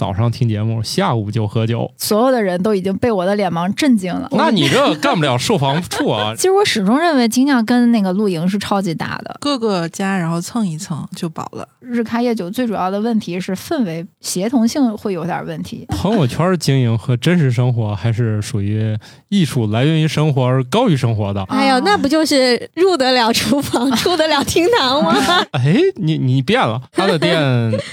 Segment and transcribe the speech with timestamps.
[0.00, 1.92] 早上听节目，下午就喝酒。
[1.98, 4.26] 所有的人都已经被我的脸盲震惊了。
[4.32, 6.32] 那你这干不了售房处啊！
[6.34, 11.68] 其实我始终认为精酿跟那个露营是超级搭的，各个家然后蹭一蹭就饱了。
[11.80, 15.84] 日咖夜酒最主要的问题是氛围协同性会有点问题。
[15.90, 18.96] 朋友圈经营和真实生活还是属于
[19.28, 21.44] 艺术来源于生活而高于生活的。
[21.50, 25.14] 哎呦，那不就是入得了厨房， 出得了厅堂吗？
[25.52, 27.38] 哎，你你变了，他的店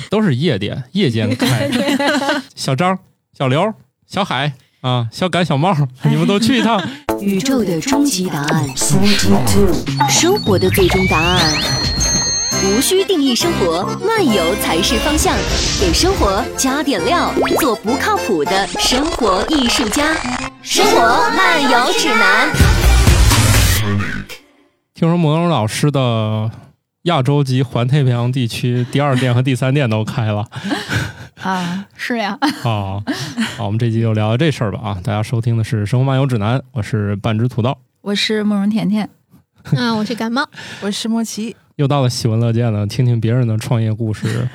[0.09, 1.69] 都是夜店，夜间开。
[2.55, 2.97] 小张、
[3.37, 3.73] 小刘、
[4.05, 6.81] 小海啊，小甘、小茂， 你们都去一趟。
[7.19, 8.67] 宇宙的终极答案，
[10.09, 11.39] 生活的最终答案。
[12.65, 15.35] 无需定义生活，漫游才是方向。
[15.79, 20.15] 给生活加点料，做不靠谱的生活艺术家。
[20.63, 22.49] 生活漫游指南。
[24.93, 26.49] 听说魔龙老师的
[27.03, 30.47] 亚洲及环太平洋地区第二店和第三店都开了。
[31.41, 32.37] 啊，是呀。
[32.61, 33.01] 好，
[33.57, 34.79] 好，我们这集就聊聊这事儿吧。
[34.81, 39.07] 啊，大家收听的是《生活漫游指南》，我是半只土豆，我是慕容甜甜，
[39.77, 40.47] 啊，我是感冒，
[40.81, 41.55] 我是莫奇。
[41.75, 44.47] 又到了喜闻乐见了，听听别人的创业故事。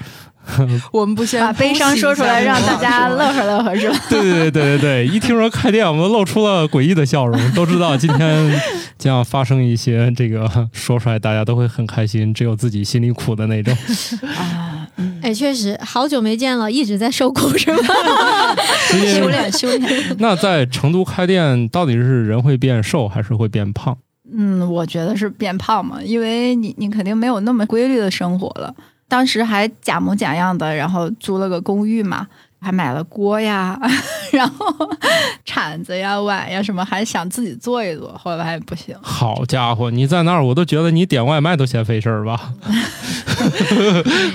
[0.91, 3.96] 我们不先把悲伤说出来，让大家乐呵乐呵，是吧？
[4.11, 8.61] 对对对对对一听说开店，我们露出了诡异的笑容，都知道今天
[8.98, 13.72] 将要发生一些这个说出来大家都会很开心，只有自己心里苦的那种。
[14.36, 14.81] 啊，
[15.23, 18.57] 哎，确实好久没见了，一直在受苦， 是吧？
[18.91, 20.17] 修炼修炼。
[20.19, 23.97] 那在成都开店，到底是人会变瘦还是会变胖？
[24.35, 28.75] 嗯，我觉得是变胖嘛，因为你你肯定没有那么规律的生活了。
[29.09, 32.27] 当时还假模假样的，然后租了个公寓嘛，
[32.62, 33.78] 还买了锅呀，
[34.32, 34.66] 然后
[35.44, 38.94] 铲子呀、碗呀什么，还想自己做一做，后来不行。
[39.02, 42.52] 好家伙，你在那儿，我都觉得你点外卖都嫌费事儿吧？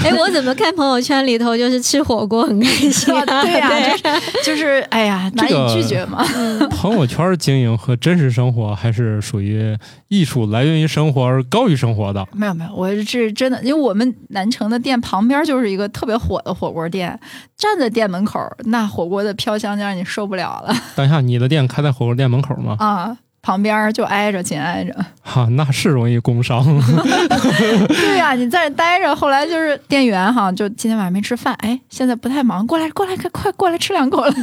[0.04, 3.14] 哎，我怎么看朋友圈里头就是吃火锅很开心？
[3.26, 6.24] 对呀，就是就是，哎呀，难以拒绝嘛。
[6.70, 9.78] 朋友圈经营和真实生活还是属于
[10.10, 12.28] 艺术来源于生活而高于生活的。
[12.34, 17.18] 没有没有，我是真的，因为我们南城的店旁边就是一个特别火的火锅店，
[17.56, 20.76] 站在店门口，那火锅的飘香就让你受不了了。
[20.96, 22.76] 等一下，你的店开在火锅店门口吗？
[22.80, 23.18] 啊。
[23.40, 24.94] 旁边就挨着，紧挨着。
[25.24, 26.62] 哈，那是容易工伤。
[27.88, 34.34] 对呀，你在这待着，后来就是店员哈，就今天晚上没吃饭，哎，现在不太忙，过来过来，快快过来吃两口了。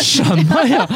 [0.00, 0.86] 什么呀？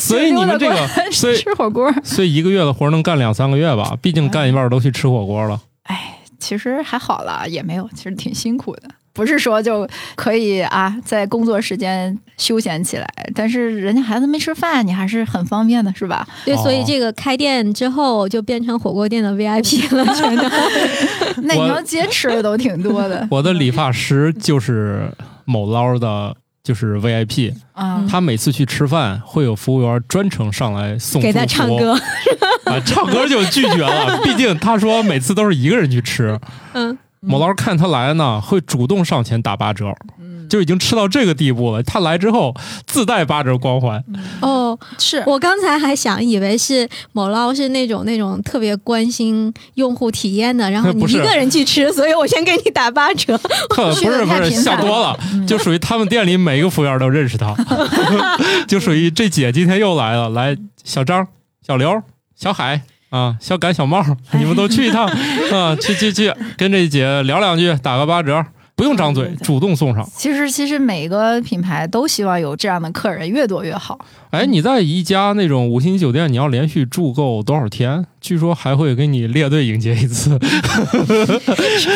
[0.00, 3.96] 所以你们这个，所以吃火锅，所以一个月的活能干两三个月吧？
[4.02, 5.58] 毕竟干一半都去吃火锅了。
[5.84, 8.82] 哎，其实还好啦，也没有，其实挺辛苦的。
[9.12, 16.26] 不是说就可以啊，在工作时间休闲起来，但是人家孩子没吃饭，你还是很方便的，是吧？
[16.44, 20.44] 对，所以这个开店之后就变成火锅店的 VIP 了，全都。
[21.44, 23.26] 那你要接吃的都挺多的。
[23.30, 25.10] 我的理发师就是
[25.44, 31.92] 某捞的，就是 VIP 啊，他每次去吃饭会有服务员专程上来送给他唱歌
[32.64, 36.38] 啊，唱歌就拒绝了， 毕竟他说每次都是一个人去吃，
[36.74, 36.96] 嗯。
[37.24, 39.94] 某老师看他来呢，会主动上前打八折，
[40.50, 41.80] 就已经吃到这个地步了。
[41.84, 42.52] 他来之后
[42.84, 44.02] 自带八折光环。
[44.40, 53.38] 哦，是我刚才还想以为是某捞是那种那种特别关心用户体验的，然后 你一个人去吃，所以我先给你打八折。
[53.68, 55.16] 不是不是，想多了，
[55.46, 57.54] 就属于他们店里每一个服务员都认识他，
[58.66, 60.28] 就属于这姐今天又来了。
[60.30, 61.28] 来，小张、
[61.64, 62.02] 小刘、
[62.34, 62.82] 小海。
[63.12, 64.02] 啊，小赶、小帽，
[64.32, 65.06] 你们都去一趟
[65.52, 65.76] 啊！
[65.76, 68.42] 去去去，跟这姐聊两句，打个八折，
[68.74, 70.08] 不用张嘴，主动送上。
[70.16, 73.98] 其实，其实每个品牌都希望有这样的客人，越多越好。
[74.30, 78.06] 哎，你在一家那种五星级酒店，你要连续住够多少天？
[78.22, 80.38] 据说还会给你列队迎接一次，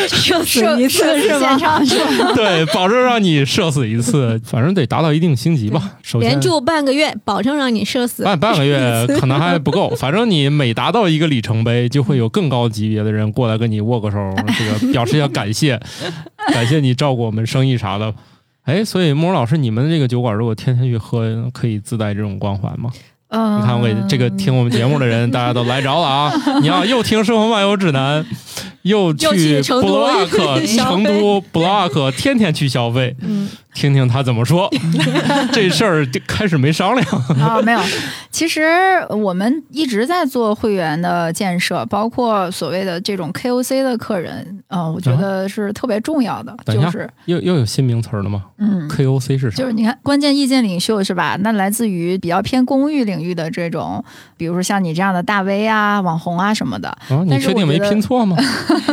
[0.09, 1.57] 射死一次是吗？
[2.35, 5.97] 对，保证让你射死一次，反正得达到一定星级吧。
[6.03, 8.23] 首先连住半个月，保证让你射死。
[8.25, 14.17] 半半个月 可能还不够，反正你每达到一个里程碑，就会有更高级别的人过来跟你握个手，
[14.57, 15.79] 这个表示一下感谢，
[16.51, 18.13] 感谢你照顾我们生意啥的。
[18.63, 22.91] 哎，所以慕容老师，你们这个酒馆如果天天去喝，可以自带这种光环吗？
[23.29, 26.31] 嗯，你看我这个听我们节目的人，大家都来着了啊！
[26.61, 28.23] 你要又听《生活漫游指南》，
[28.83, 33.15] 又去 block 成都 block，，天天去消费，
[33.77, 34.67] 听听他怎么说。
[35.53, 37.07] 这事儿开始没商量
[37.39, 37.79] 啊， 没有。
[38.31, 38.63] 其实
[39.09, 46.57] 我们一直在做会员的建设，包括所谓的这种 KOC 的客人，嗯，我觉得是特别重要的。
[46.65, 48.45] 就是又又有新名词了吗？
[48.57, 49.57] 嗯，KOC 是啥？
[49.57, 51.37] 就是你看，关键意见领袖是吧？
[51.41, 54.03] 那来自于比较偏公寓领域的这种，
[54.37, 56.89] 比如说像你这样的大 V 啊、网红啊什么的。
[56.89, 58.35] 啊，你确定没拼错吗？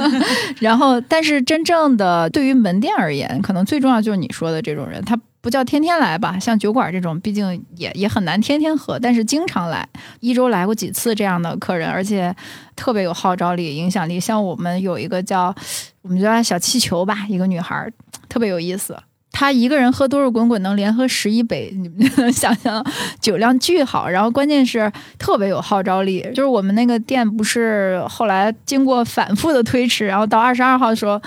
[0.60, 9.88] 然后，但是真正的对于门店而言，可能最重要就是你说的这这种人，他不叫天天来吧，像酒馆这种，毕竟也也很难天天喝，但是经常来，
[10.20, 12.34] 一周来过几次这样的客人，而且
[12.74, 14.18] 特别有号召力、影响力。
[14.18, 15.54] 像我们有一个叫
[16.02, 17.88] 我们叫她小气球吧，一个女孩
[18.28, 18.96] 特别有意思。
[19.30, 22.84] 她一个人喝多肉滚滚能连喝十一杯，你们能想象
[23.20, 26.20] 酒量巨好，然后关键是特别有号召力。
[26.34, 31.20] 就是我们那个店不是后来经过反复的推迟，然后到二十二号的时候。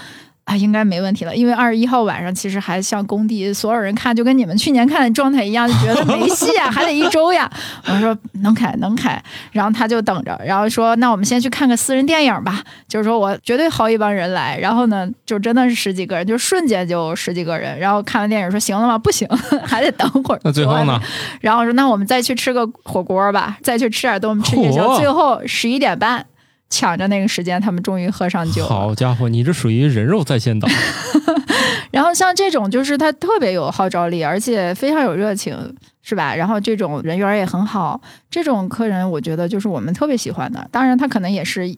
[0.47, 7.51] 啊，应该没问题了，因为二十一号晚上其实还像工地，所有人看就跟你们去年看的状态一样，就觉得没戏啊，还得一周呀。
[7.85, 9.21] 我说能开能开，
[9.51, 18.97] 然后他就等着，然后说那我们先去看个私人电影吧，就是说我绝对薅一帮人来，然后呢就真的是十几个人，就瞬间就十几个人，然后看完电影说行了吗？
[18.97, 19.27] 不行，
[19.67, 20.39] 还得等会儿。
[20.45, 20.97] 那最后呢？
[21.41, 24.95] 然后说那我们再去吃个火锅吧，再去吃点东西，吃夜宵。
[24.95, 26.25] 最后十一点半。
[26.69, 28.65] 抢着那个时间，他们终于喝上酒。
[28.65, 30.69] 好家伙，你这属于人肉在线等。
[31.91, 35.55] 然后像这种，就是他特别有号召力，而且非常有热情，
[36.03, 36.35] 是吧？
[36.35, 37.99] 然后这种人缘也很好，
[38.29, 40.67] 这种客人我觉得就是我们特别喜欢的。
[40.71, 41.73] 当然，他可能也是，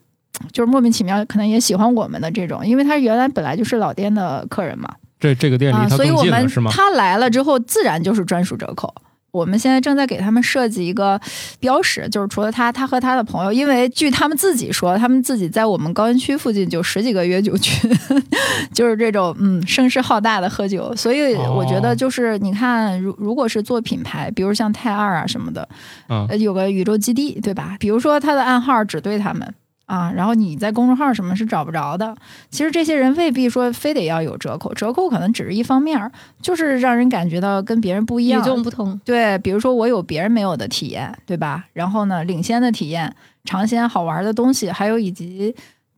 [0.51, 4.89] 就是莫名其妙，可能也喜欢我们的这种，因为他原来本来就是老店的客人嘛。
[5.19, 6.71] 这这个店离他更近了，是吗？
[6.73, 8.93] 他来了之后，自然就是专属折扣。
[9.31, 11.19] 我们现在正在给他们设计一个
[11.59, 17.89] 标识，就是除了他，他和他的朋友，因为据他们自己说，他们自己在我们高新区附近就十几个约酒群，
[18.73, 20.95] 就是这种嗯声势浩大的喝酒。
[20.95, 25.67] 所以我觉得就是你看，如如果是做品牌，比如像泰二啊什么的，
[26.09, 27.75] 嗯，有个宇宙基地，对吧？
[27.79, 29.53] 比如说他的暗号只对他们。
[29.89, 32.15] 啊，然后你在公众号什么是找不着的？
[32.51, 35.99] 其实这些人未必说非得要有折扣，折扣可能只是一方面，
[36.43, 39.01] 就是让人感觉到跟别人不一样，与众不同。
[39.03, 41.65] 对，比如说我有别人没有的体验，对吧？
[41.73, 43.11] 然后呢，领先的体验、
[43.45, 45.55] 尝鲜好玩的东西，还有以及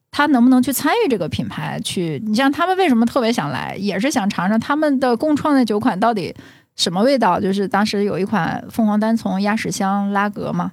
[0.09, 1.77] 他能不能去参与这个品牌？
[1.83, 6.33] 去，你像他们为什么特别想来，也是想尝尝他们的共创的酒款到底
[6.77, 7.41] 什么味道？
[7.41, 10.71] 就是当时有一款凤凰单丛鸭屎香拉格嘛。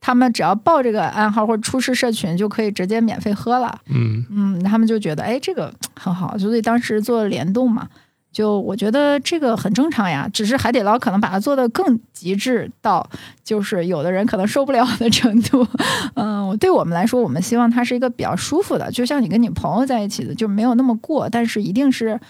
[0.00, 3.78] 他们只要报这个暗号或者出示社群，就可以直接免费喝了。
[3.86, 7.88] 嗯嗯，他们就觉得哎，这个很好，所以当时做联动嘛。
[8.32, 13.04] 就我觉得这个很正常呀，只是海底捞可能把它做的更极致到，
[13.42, 15.66] 就是有的人可能受不了的程度。
[16.14, 22.20] 嗯，对我们来说，我们希望它是一个比较舒服的，就像你跟你朋友在一起的，就没有那么过，但是一定是。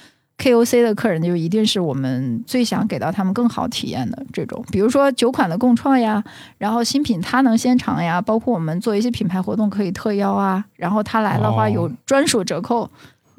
[0.41, 6.25] KOC 的客人就一定是我们最想给到他们更好体验的这种，比如说酒款的共创呀，
[6.57, 12.91] 然后新品他能先尝呀，包括我们做一些品牌活动可以特邀啊，然后他来的话有专属折扣。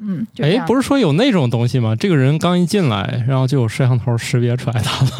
[0.04, 1.94] 嗯，哎，不是说有那种东西吗？
[1.94, 5.10] 这个人刚一进来，然后就有摄像头识别出来他了。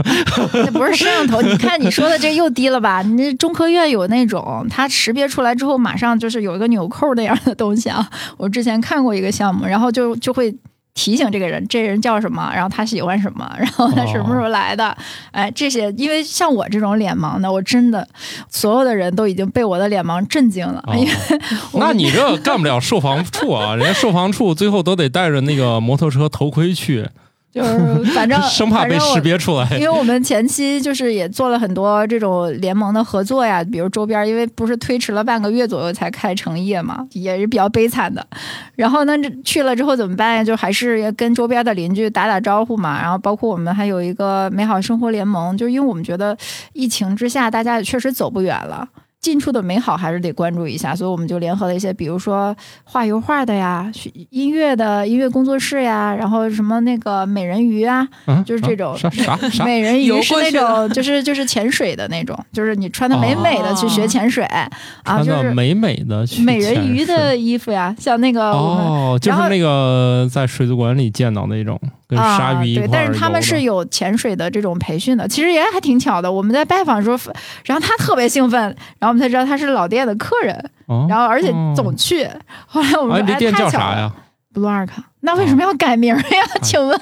[0.65, 3.01] 那不是摄像头，你看你说的这又低了吧？
[3.03, 8.09] 你那中科院有那种，它识别出来之后马上就是有一个纽扣那样的东西啊。
[8.37, 10.53] 我之前看过一个项目，然后就就会。
[10.95, 14.97] 提醒这个人，这人叫什么，然后他喜欢什么，然后他什么时候来的，
[15.31, 18.07] 哎，这些，因为像我这种脸盲的，我真的
[18.51, 20.83] 所有的人都已经被我的脸盲震惊了。
[20.95, 21.11] 因为
[21.81, 27.09] 那你这干不了售房处啊，人家售房处最后都得带着那个摩托车头盔去。
[27.53, 38.27] 就是反正 生怕被识别出来，因为我们前期就是也做了很多这种联盟的合作呀，比如周边，因为不是推迟了半个月左右才开成业嘛，也是比较悲惨的。
[38.75, 40.43] 然后那去了之后怎么办呀？
[40.43, 43.01] 就还是要跟周边的邻居打打招呼嘛。
[43.03, 46.35] 然后包括我们还有一个美好生活联盟，就因为我们觉得
[46.73, 48.89] 疫情之下大家也确实走不远了。
[49.23, 53.91] 近处的美好还是得关注一下，所以我们就联合了一些，比如说画油画的呀，
[54.31, 58.07] 音乐的音乐工作室呀，然后什么那个美人鱼啊，
[58.45, 64.45] 就是这种啥啥 美人鱼是那种就是就是潜水的那种，就是你穿的美美的去学潜水
[65.05, 71.81] 啊，就是美美的美人鱼的衣服呀，像那个哦，就是那个在水族馆里见到那种。
[72.19, 76.31] 啊，对，但是他们是有潜水的这种培训的，其实也还挺巧的。
[76.31, 77.17] 我们在拜访的时候，
[77.65, 78.61] 然后他特别兴奋，
[78.99, 80.71] 然后我们才知道他是老店的客人，
[81.09, 82.29] 然后而且总去。
[82.67, 84.13] 后来我们说，这店叫啥呀
[84.55, 84.89] ？Blue Ark。
[85.21, 86.23] 那为什么要改名呀？
[86.63, 87.01] 请问？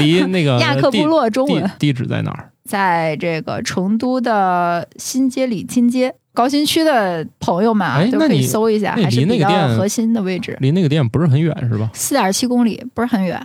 [0.00, 2.48] 离那个 亚克部落中文地址在哪儿？
[2.68, 10.56] 在这个成都的新街里金街高新区的朋友们啊，都可以搜一下，还是比较核心的位置。
[10.60, 11.90] 离那个店不是很远是吧？
[11.92, 13.44] 四点七公里，不是很远。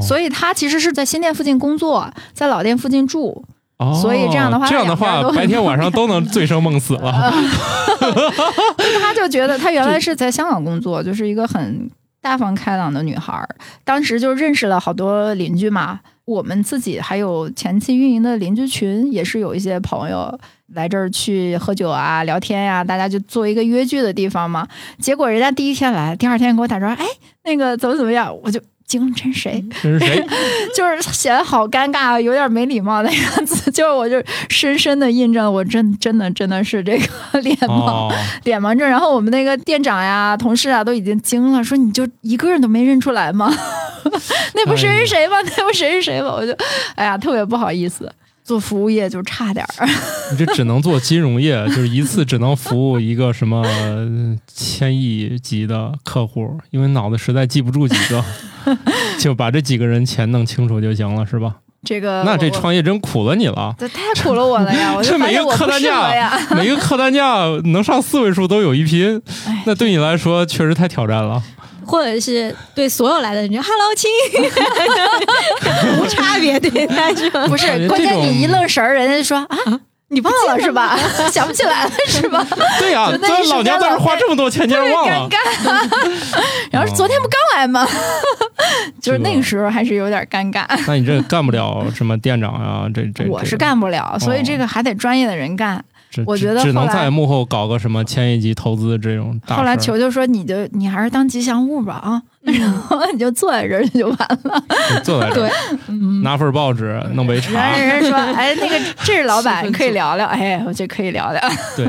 [0.00, 3.44] 所以他其实是在新店附近工作，在老店附近住，
[4.00, 7.12] 所以这样的话，这样的话白天晚上都能醉生梦死了。
[9.00, 13.46] 他就觉得他原来是在香港工作，就是一个很大方开朗的女孩。
[13.84, 20.38] 当时就认识了好多邻居嘛，我们自己还有前期运营的邻居群，也是有一些朋友
[20.74, 24.66] 来这儿去喝酒啊、聊天呀，大家就做一个约聚的地方嘛。
[24.98, 27.06] 结果人家第一天来，第二天给我打招呼，哎，
[27.44, 28.60] 那个怎么怎么样，我就。
[28.88, 29.62] 精神谁？
[29.82, 30.26] 这是谁？
[30.74, 33.70] 就是显得好尴尬，有点没礼貌的样子。
[33.70, 38.12] 就是我就深深的印证，我真真的真的是这个脸盲、哦，
[38.44, 38.88] 脸盲症。
[38.88, 43.54] 然后我们那个店长呀、同事啊都已经惊了，说你就一个人都没认出来吗？
[44.54, 45.36] 那不谁是谁吗？
[45.56, 46.32] 那不谁是谁吗？
[46.34, 46.56] 我就
[46.94, 48.10] 哎呀，特别不好意思。
[48.48, 49.86] 做服务业就差点儿，
[50.32, 54.08] 你这只能做金融业， 就是一次只能服务一个什么呃
[54.46, 58.24] 千亿级的客户，因为脑子实在记不住几个，
[59.20, 61.56] 就把这几个人钱弄清楚就行了，是吧？
[61.84, 63.72] 这个那这创业真苦了你了。
[63.78, 64.92] 这太苦了我了呀！
[64.96, 66.56] 我这每个发现我不客单价。
[66.56, 71.40] 每个客单价能上四位数都有一拼，哎那对你来说确实太挑战了。
[71.88, 74.10] 或者是对所有来的人就 “hello 亲”，
[75.98, 77.46] 无差别对待是吧？
[77.48, 80.98] 不是，关键你一愣神儿，人家就说啊，你忘了是吧？
[81.32, 82.46] 想不起来了是吧？
[82.78, 85.28] 对呀、咱老娘在这花这么多钱，竟然忘尴了。
[85.30, 85.38] 尬。
[86.70, 87.86] 然后昨天不刚来吗？
[89.00, 90.64] 就是那个时候还是有点尴尬。
[90.86, 95.76] 那你这干不了什么店长啊，这这我是干不了，所以这个还得专业的人干。
[95.78, 95.84] 只
[96.26, 104.62] 我觉得只能在幕后搞个什么千亿级投资这种后来球球说：“你就你还是当吉祥物吧啊， 然后你就坐在这儿就完了。
[104.94, 105.50] 就坐在这儿，
[106.22, 111.40] 拿份报纸，弄杯然茶后，人说： ‘哎，那个这是老板，可以聊聊。’哎，我觉得可以聊聊。
[111.76, 111.86] 对。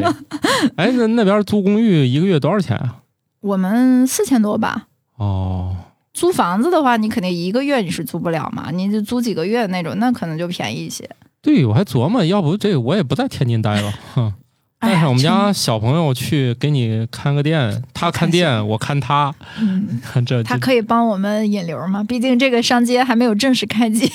[0.75, 2.95] 哎，那那边租公寓一个月多少钱啊？
[3.41, 4.87] 我们四千多吧。
[5.17, 5.75] 哦，
[6.19, 11.09] 租房子的话，你肯定一个月你是租不了嘛，你就租几个月那种，那可能就便宜一些。
[11.41, 14.33] 对，我还琢磨，要不这我也不在天津待了，哼。
[14.81, 22.03] 带上我们家小朋友去给你看个店，他看店，我看他，嗯， 这这他可以帮我们引流吗？
[22.03, 24.09] 毕竟这个商街还没有正式开机，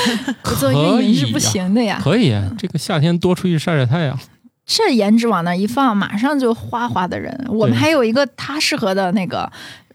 [0.44, 1.98] 不做运营是不行的呀。
[2.02, 4.18] 可以，这个夏天多出去晒晒太阳。
[4.64, 7.46] 这颜值往那一放，马上就哗哗的人。
[7.48, 9.50] 我们还有一个他适合的那个，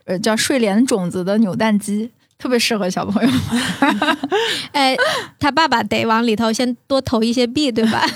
[0.08, 2.10] 呃，叫睡莲种子的扭蛋机，
[2.40, 3.30] 特别适合小朋友。
[4.72, 4.96] 哎，
[5.40, 8.06] 他爸爸得往里头先多投一些币，对吧？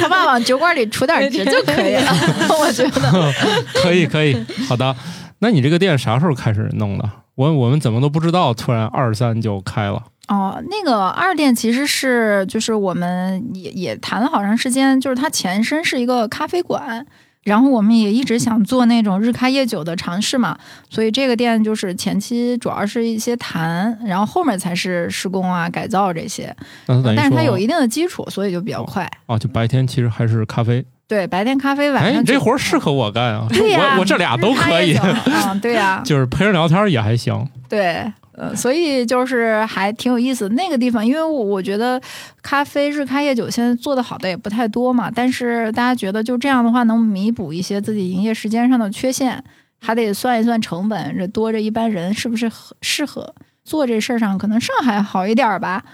[0.00, 2.12] 他爸往酒馆里储点值就可以了，
[2.58, 3.32] 我觉得。
[3.80, 4.36] 可以可以，
[4.68, 4.94] 好的。
[5.38, 7.08] 那你这个店啥时候开始弄的？
[7.36, 10.02] 我我们怎么都不知道，突然二三就开了。
[10.28, 17.06] 哦，那个二店其实是就是我们也也谈了好长时间，就是它前身是一个咖啡馆，
[17.42, 20.58] 然后我们也一直想做那种日开夜久的尝试嘛，
[20.90, 26.54] 所以这个店就是前期主要是一些谈，然后后面才是施工啊、改造这些，
[26.86, 29.10] 但是它有一定的基础，所以就比较快。
[29.26, 30.84] 哦，就白天其实还是咖啡。
[31.08, 33.46] 对，白天咖啡，晚哎，上哎你这活儿适合我干啊！
[33.50, 37.44] 对呀、我我这俩都可以日，开夜酒嗯，对呀、 就是陪人聊天也还行。
[37.68, 38.12] 对，
[38.56, 42.00] 所以就是还挺有意思那个地方，因为我我觉得
[42.42, 49.42] 咖啡日开夜酒现在做的好的也不太多嘛，但是大家觉得就这样的话能弥补一些自己营业时间上的缺陷，
[49.78, 55.84] 还得算一算成本，这多着一般人是不是合适合做这事儿上，可能上海好一点儿吧。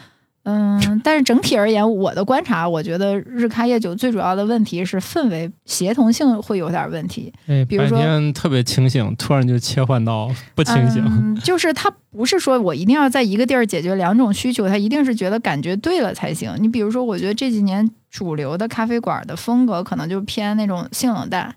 [0.49, 7.33] 嗯，但是整体而言，我的观察，我觉得日咖夜酒最主要的问题是氛围协同性会有点问题。
[7.49, 11.05] 哎，白比如说天特别清醒，突然就切换到不清醒。
[11.05, 16.55] 嗯，就是他不是说我一定要在一个地儿解决两种需求，他一定是觉得感觉对了才行。
[16.61, 21.53] 你比如说，我觉得这几年主流的咖啡馆的风格可能就偏那种性冷淡。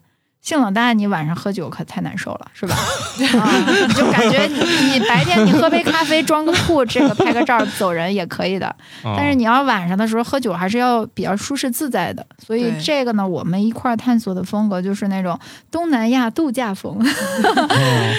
[0.50, 2.76] 性冷淡，你晚上喝酒可太难受了，是吧？
[3.40, 3.54] 啊，
[3.88, 4.60] 你就感觉你
[4.94, 8.66] 你白天你喝杯咖啡装个酷，这个拍个照走人也可以的。
[9.04, 12.26] 啊但是你要晚上的时候喝酒，还是要比较舒适自在的。
[12.44, 15.40] 所以这个呢，我们一块儿探索的风格就是那种
[15.70, 16.98] 东南亚度假风。
[16.98, 17.70] 哦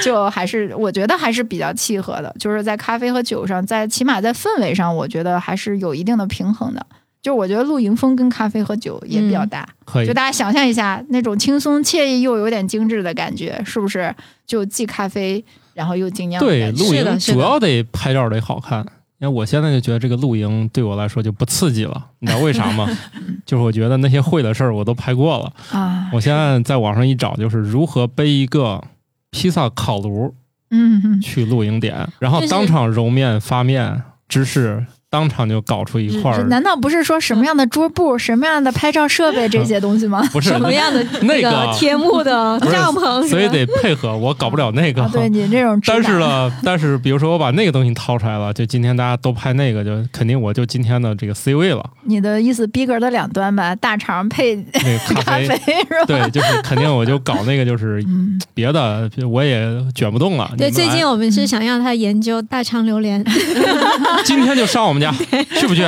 [0.05, 6.87] 就还是我觉得还是比较契合的，就是在咖啡和酒上，在起码在氛围上，我觉得还是有一定的平衡的。
[7.23, 14.15] 就我觉得露营风跟咖啡和酒也比较搭，可以就大家想象一下那种轻松惬意又有点精致的感觉，是不是？
[14.47, 18.85] 就既咖啡，然后又精酿对，露营主要得拍照得好看。
[19.19, 22.89] 因为我现在就觉得这个露营对我来说就不刺激了，你知道为啥吗？
[23.45, 25.53] 就是我觉得那些会的事儿我都拍过了。
[25.79, 28.83] 啊，我现在在网上一找，就是如何背一个
[29.31, 30.35] 披萨烤炉
[30.71, 36.37] 嗯嗯，去露营点，然后当场揉面发面芝士，当场就搞出一块儿。
[36.37, 40.23] 这难道不是说什么样的桌布、什么样的拍照设备这些东西吗？
[40.33, 43.29] 不是什么样的那个个，天幕的帐篷？
[43.29, 45.03] 所以得配合，我搞不了那个。
[45.03, 51.85] 啊，对你这种但是呢，但是比如说我把那个东西掏出来了，就今天大家都拍那个，就肯定我就今天的这个 C 位了。
[52.05, 56.05] 你的意思逼格的两端吧，大肠配那个咖咖啡，是吧？
[56.07, 60.49] 对，就是肯定我就搞那个，就是嗯，别的我也卷不动了。
[60.57, 63.25] 对，最近我们是想让他研究大肠榴莲，
[64.25, 65.11] 今天就上我们们家，
[65.59, 65.83] 去不去？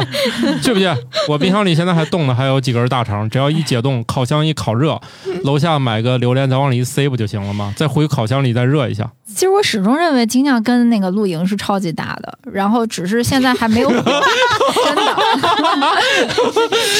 [0.62, 0.88] 去不去？
[1.28, 5.00] 我冰箱里现在还冻的，还有几根大肠，只要一解冻，烤箱一烤热，
[5.44, 7.72] 楼下买个榴莲再往里一塞不就行了吗？
[7.76, 9.10] 再回烤箱里再热一下。
[9.26, 14.12] 其实我始终认为精酿跟那个露营是超级搭的，然后只是现在还没有真的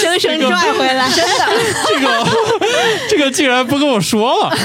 [0.00, 1.46] 生生拽回来，真的
[1.88, 2.26] 这个
[3.10, 4.56] 这个竟然不跟我说了，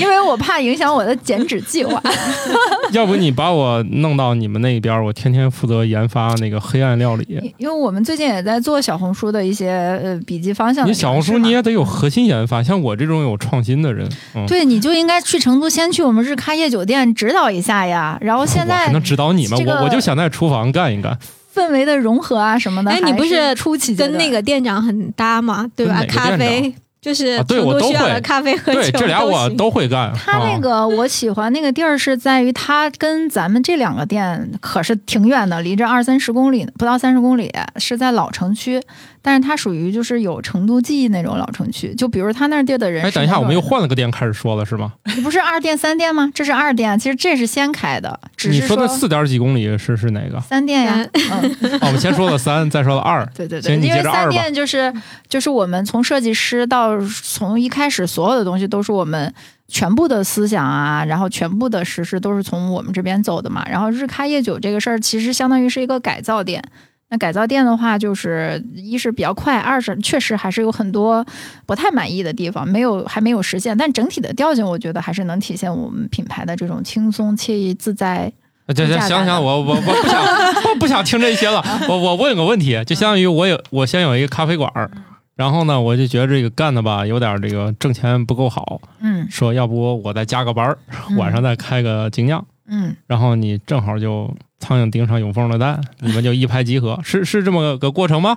[0.00, 2.02] 因为我怕影响我的减脂计划。
[2.92, 7.52] 要不你把我弄到你们那边，我天天负责研发那个黑暗料理。
[7.58, 9.70] 因为我们最近也在做小红书的一些
[10.02, 10.86] 呃笔记方向。
[10.86, 18.18] 你小红书你也得有核心研发，像我这种有创新的人，嗯、对，你就应该去成都，先去我们日咖夜酒店指导一下呀。
[18.20, 19.56] 然后现在能指导你吗？
[19.56, 21.16] 这个我我就想在厨房干一干。
[21.52, 25.68] 氛围的融合啊什么的，哎，你不是初期跟那个店长很搭吗？
[25.74, 26.04] 对吧？
[26.08, 30.12] 咖啡就是啊对成都我都会需要的咖啡喝酒对，这俩我行都会干。
[30.14, 38.82] 他那啊个我喜欢那个地儿是在于他跟咱们这两个店可是挺远的，离这二三十公里，不到三十公里，是在老城区。
[39.22, 43.04] 但是它属于就是有成都记忆那种老城区，就比如他那儿地儿的人。
[43.04, 44.92] 哎，等一下，我们又，换了个店开始说了是吗？
[45.14, 46.30] 你不是二店三店吗？
[46.34, 50.40] 这是二店，其实这是先开的，只是你说的四点几公里是是哪个？
[50.40, 51.06] 三店呀。
[51.12, 53.24] 嗯，哦，我们先说了三，再说了二。
[53.36, 54.92] 对对对，因为三接着二吧店就是
[55.28, 59.32] 就是我们从设计师到从一开始所有的东西都是我们
[59.68, 63.64] 全部的思想啊，然后全部的实施都是从我们这边走的嘛。
[63.68, 66.62] 然后日开夜久这个事儿，其实相当于是一个改造店。
[67.10, 71.24] 那改造店的话，就是一是比较快，二是确实还是有很多
[71.66, 73.76] 不太满意的地方，没有还没有实现。
[73.76, 78.32] 但整体的调性，我觉得还是能体现我们品牌的这种轻松、惬意、自在。
[78.72, 80.22] 行行行行，我我我不想
[80.70, 81.60] 我不想听这些了。
[81.90, 84.88] 我我问个问题，就相当于我有我先有一个咖啡馆儿，
[85.34, 90.76] 然后呢，我就觉得这个干的吧有点这个挣钱不够好，嗯说要不我再加个班
[91.16, 98.36] 晚上再开个精酿，嗯，然后你正好就苍蝇盯上有缝的蛋，你们就一拍即合，是是这么个过程吗？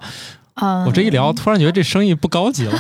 [0.56, 2.74] 嗯，我这一聊，突然觉得这生意不高级了。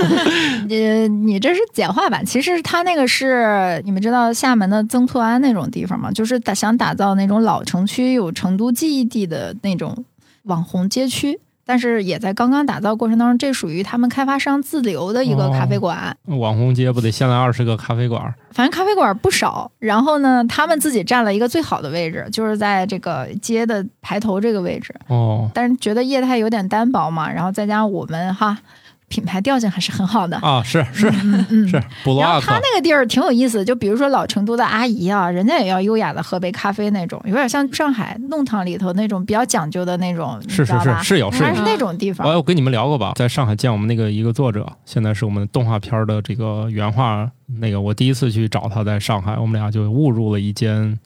[0.68, 6.10] 你，你这是简化版，其实它那个是你们知道厦门的曾厝垵那种地方吗？
[6.12, 10.04] 就是打想打造那种老城区有成都记忆地的那种
[10.42, 16.16] 网红街区，但是也在刚刚打造过程当中，这属于他们开发商自留的一个咖啡馆。
[16.26, 18.32] 网红街不得先来二十个咖啡馆儿？
[18.52, 24.94] 反正咖啡馆不少，然后呢，他们自己占了一个最好的位置，就是在这个街的排头这个位置。
[25.08, 28.56] 哦但是觉得业态有点单薄嘛，然后再加上我们哈
[29.08, 31.10] 品牌调性还是很好的，啊，是是。
[31.68, 31.76] 是，
[32.18, 41.62] 然他那个地儿挺有意思，就比如说老成都的阿姨啊，人家也要优雅的喝杯咖啡那种，有点像上海弄堂里头那种比较讲究的那种，是是是是有是有还是。
[41.62, 42.26] 那种地方。
[42.26, 50.98] 我我跟你们聊过吧，在上海见我们那个一个作者，现在是我们动画片的这个原画那个，我第一次去找他，在上海，我们俩就误入了一间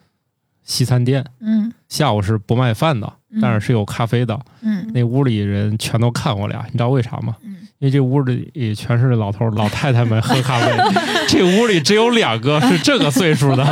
[0.71, 4.39] 西餐店，嗯下午是不卖饭的，嗯但是是有咖啡的。
[4.63, 7.35] 嗯那屋里人全都看我俩，你知道为啥吗？
[7.45, 10.71] 嗯因为这屋里全是老头老太太们喝咖啡，
[11.27, 13.65] 这屋里只有两个是这个岁数的，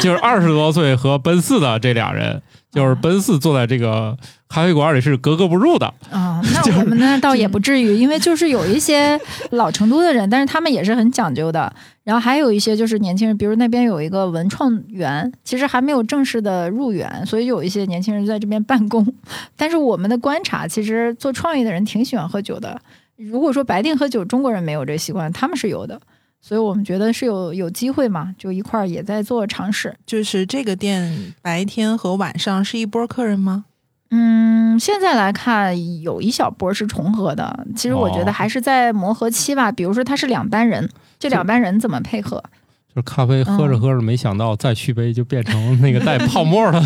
[0.00, 2.40] 就是二十多岁和奔四的这俩人，
[2.76, 4.14] 就是奔四坐在这个
[4.50, 5.86] 咖啡馆里是格格不入的。
[6.10, 9.18] 啊、那 我们呢倒也不至于，因为就是有一些
[9.52, 11.72] 老成都的人，但是他们也是很讲究的。
[12.04, 19.10] 然后还有一些就是年轻人，比如那边有一个文创园，其实还没有正式的入园，所以有一些年轻人在这边办公。
[19.56, 22.78] 但是我们的观察，其实做创意的人挺喜欢喝酒的。
[23.16, 25.98] 如果说白天喝酒，中国人没有这习惯，他们是有的。
[26.40, 29.94] 所以我们觉得是有有机会嘛，就一块儿也在做尝试。
[30.06, 33.64] 就是这个店白天和晚上是一波客人吗？
[34.10, 39.72] 嗯，现在来看有一小波是重合的，其实我觉哦得还是在磨合期吧。
[39.72, 42.40] 比如说他是两班人，这两班人怎么配合？
[42.88, 46.80] 就是咖啡喝着喝着，没想到再续杯就变成那个带泡沫了。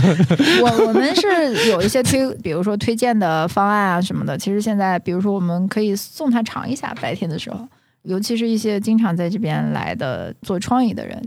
[0.63, 4.39] 我我们是有一些推，比如说推荐的方案啊什么的。
[4.39, 7.69] 其实现在，比如说我们可以送他尝一下，白天的时候，
[8.03, 11.23] 尤其是一些经常在这边来的做创意的人。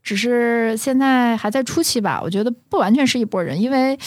[0.00, 3.98] 只是现在还在初期吧，我觉得不完全是一拨人，因为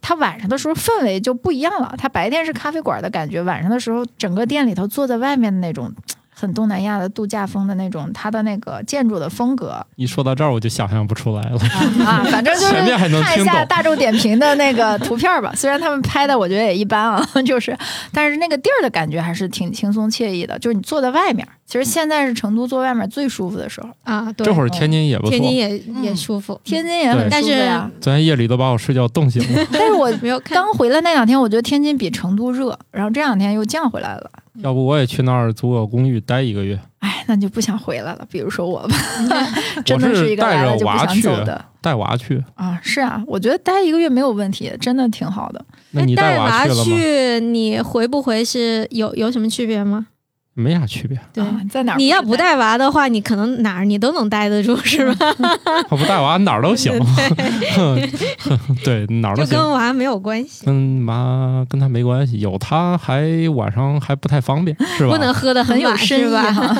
[0.00, 1.94] 他晚上的时候氛围就不一样了。
[1.98, 5.92] 他白天是咖啡馆的感觉，晚上的时候整个店里头坐在外面的那种
[6.30, 11.58] 很东南亚的度假风的那种，它的那个建筑的风格一说到这儿，我就想象不出来了。
[11.58, 15.52] 啊啊，反正 就是前面还能看一下大众点评的那个图片吧。
[15.54, 17.76] 虽然他们拍的我觉得也一般啊， 就是，
[18.14, 20.58] 但是那个地儿的感觉还是挺轻松惬意的。
[20.58, 27.88] 就是你坐在外面，其实现在是成都坐外面最舒服的时候，啊，对这，会儿天津也不错天，津也嗯也舒服，天津也很对舒服呀。
[28.00, 29.64] 昨天夜里都把我睡觉冻醒了。
[29.72, 34.28] 但是我 没有刚回来那两天，我觉得天津比成都热，然后这两天又降回来了。
[34.54, 36.76] 要不我也去那儿租个公寓待一个月。
[36.98, 38.26] 哎，那就不想回来了。
[38.28, 38.96] 比如说我吧，
[39.86, 42.80] 真的是一个来了就不想带着娃去走的带娃去，啊。
[42.82, 45.64] 是啊，我觉得待一个月没有问题，真的挺好的。
[45.92, 46.84] 那你带娃娃去了吗？
[46.84, 50.08] 去，你回不回是有有什么区别吗？
[50.54, 51.96] 没啥区别， 对，啊在哪儿？
[51.96, 55.34] 你要不，带娃的话，你可能哪儿你都能待得住，是吧？
[55.90, 56.92] 我不带娃哪儿都行。
[58.84, 59.58] 对，哪儿都就行。
[59.58, 65.12] 跟娃没有关系，跟妈跟他没关系，有他还晚上还不太方便，是吧？
[65.12, 66.52] 不能喝的很有晚，深吧？
[66.52, 66.76] 哈。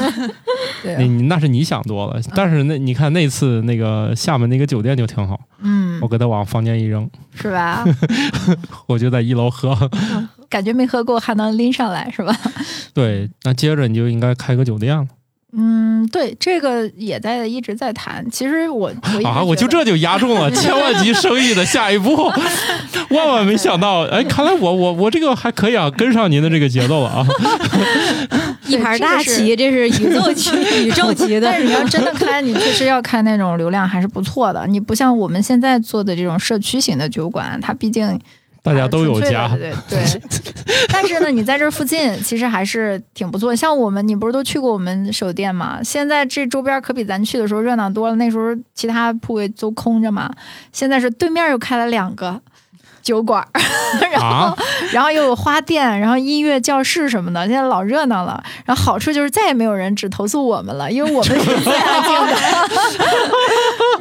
[0.83, 7.85] 对啊，你你那是你想多了，但是那你看那次那个厦门那个酒店就挺好，嗯我，给他往房间一扔，是吧？
[8.87, 9.76] 我就在一楼喝。
[10.48, 12.37] 感觉没喝够还能拎上来，是吧？
[12.92, 15.07] 对，那接着你就应该开个酒店了
[15.53, 18.24] 嗯，对，这个也在一直在谈。
[18.31, 19.42] 其实我我啊！
[19.42, 22.14] 我就这就压中了 千万级生意的下一步，
[23.11, 27.26] 万万没想到， 哎，看来我我我这个还可以啊，跟上您的这个节奏了啊！
[28.68, 30.53] 一盘大棋，这是宇宙级、
[30.87, 31.59] 宇宙级的但。
[31.59, 34.64] 是你要真的开，你确实要开那种流量还是不错的。
[34.68, 38.16] 你不像我们现在做的这种社区型的酒馆，它毕竟
[38.62, 40.23] 大家都有家，对对对。
[40.92, 43.55] 但是呢，你在这附近其实还是挺不错。
[43.55, 45.81] 像我们，你不是都去过我们首店吗？
[45.83, 48.16] 现在这周边可比咱去的时候热闹多了。
[48.16, 50.31] 那时候其他铺位都空着嘛，
[50.73, 52.40] 现在是对面又开了两个。
[53.03, 53.47] 酒馆，
[54.13, 54.57] 然后、啊
[54.93, 58.43] 然后又有花店，然后音乐教室什么的，现在老热闹了。
[58.65, 62.37] 然后好处就是再也没有人只投诉我们了，因为我们是最安静的。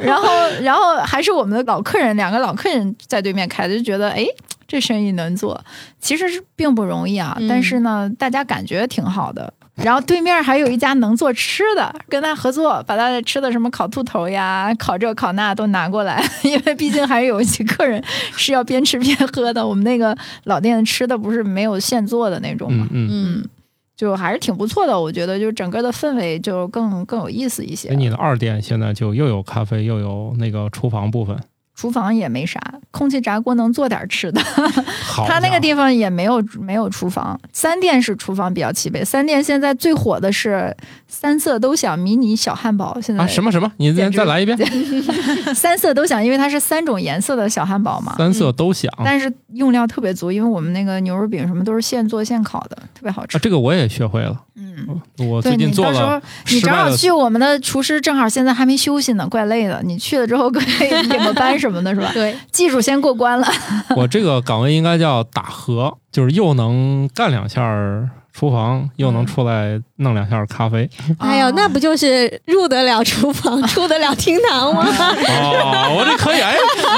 [0.00, 0.28] 然后，
[0.62, 4.26] 然后还是我们的老客人，两个老客人在对面开的，就觉得哎，
[4.66, 5.60] 这生意能做，
[6.00, 7.36] 其实是并不容易啊。
[7.38, 9.52] 嗯但是呢，大家感觉挺好的。
[9.82, 18.02] 然后对面还有一家能做吃的，跟他合作，把他的吃的什么烤兔头呀、烤这烤那都拿过来， 因为毕竟还有一些客人
[18.36, 19.66] 是要边吃边喝的。
[19.66, 23.08] 我们那个老店吃的不是没有现做的那种嘛嗯，嗯。
[23.10, 23.48] 嗯，嗯，
[23.96, 24.98] 就还是挺不错的。
[24.98, 27.90] 我觉得就整个的氛围就更更有意思一些。
[27.94, 31.38] 你的二店现在就又有咖啡，又有那个厨房部分，
[31.80, 34.38] 厨房也没啥，空气炸锅能做点吃的。
[35.02, 39.02] 好，他那个地方也没有没有厨房，三店是厨房比较齐备。
[39.02, 40.76] 三店现在最火的是
[41.08, 44.58] 三色都想迷你小汉堡，现在啊什么什么，你再再来一遍，
[45.56, 48.14] 三色都想，因为它是三种颜色的小汉堡嘛。
[48.18, 48.92] 三色都想。
[49.02, 53.38] 但是用料特别足，因为我们那个牛肉饼什么都是现做现烤的，特别好吃。
[53.38, 54.38] 啊，这个我也学会了。
[54.62, 56.20] 嗯，我最近做了你到时候
[56.54, 59.82] 你正好去我们的厨师，正好现在还没休息呢，怪累的。
[59.82, 62.10] 你去了之后可以领个班什么的，是吧？
[62.14, 63.46] 对，技术先过关了。
[63.96, 70.88] 我这个岗位应该叫打和，就是又能干两下儿厨房，又能出来弄两下咖啡。
[71.18, 74.86] 哎呦，那不就是入得了厨房，出得了厅堂吗？
[74.88, 76.54] 哦，我这可以哎！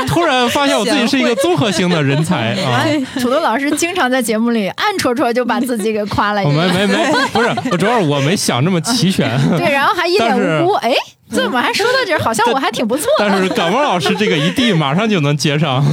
[0.07, 2.85] 突然发现我自己是一个综合性的人才 啊！
[3.21, 6.97] 土豆老师经常在节目里暗戳戳就把自己给夸了一没没没，
[7.33, 9.31] 不是，我主要是我没想这么齐全。
[9.57, 10.93] 对，然后还一脸无辜， 哎，
[11.33, 12.19] 怎么还说到这儿？
[12.21, 15.85] 好像我还挺不错的，但是感冒老师这个一递，马上就能接上。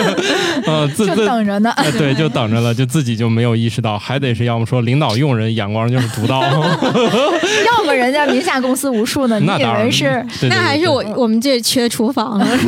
[0.66, 1.70] 呃，自等着呢。
[1.76, 10.24] 呃对，就等着了，就自己就没有意识到，还得是要么说领导用人眼光就是独到， 要么人家名下公司无数呢，你以那当然为是？
[10.40, 12.66] 对对那还是我我们这缺厨房了， 是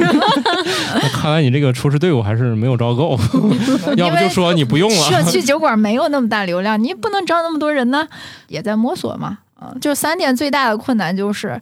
[1.12, 3.18] 看来你这个厨师队伍还是没有招够，
[3.96, 5.22] 要不就说你不用了社。
[5.32, 8.06] 区酒馆没有那么大流量，你不能招那么多人呢，
[8.48, 9.38] 也在摸索嘛。
[9.58, 11.58] 啊，就三点最大的困难就是。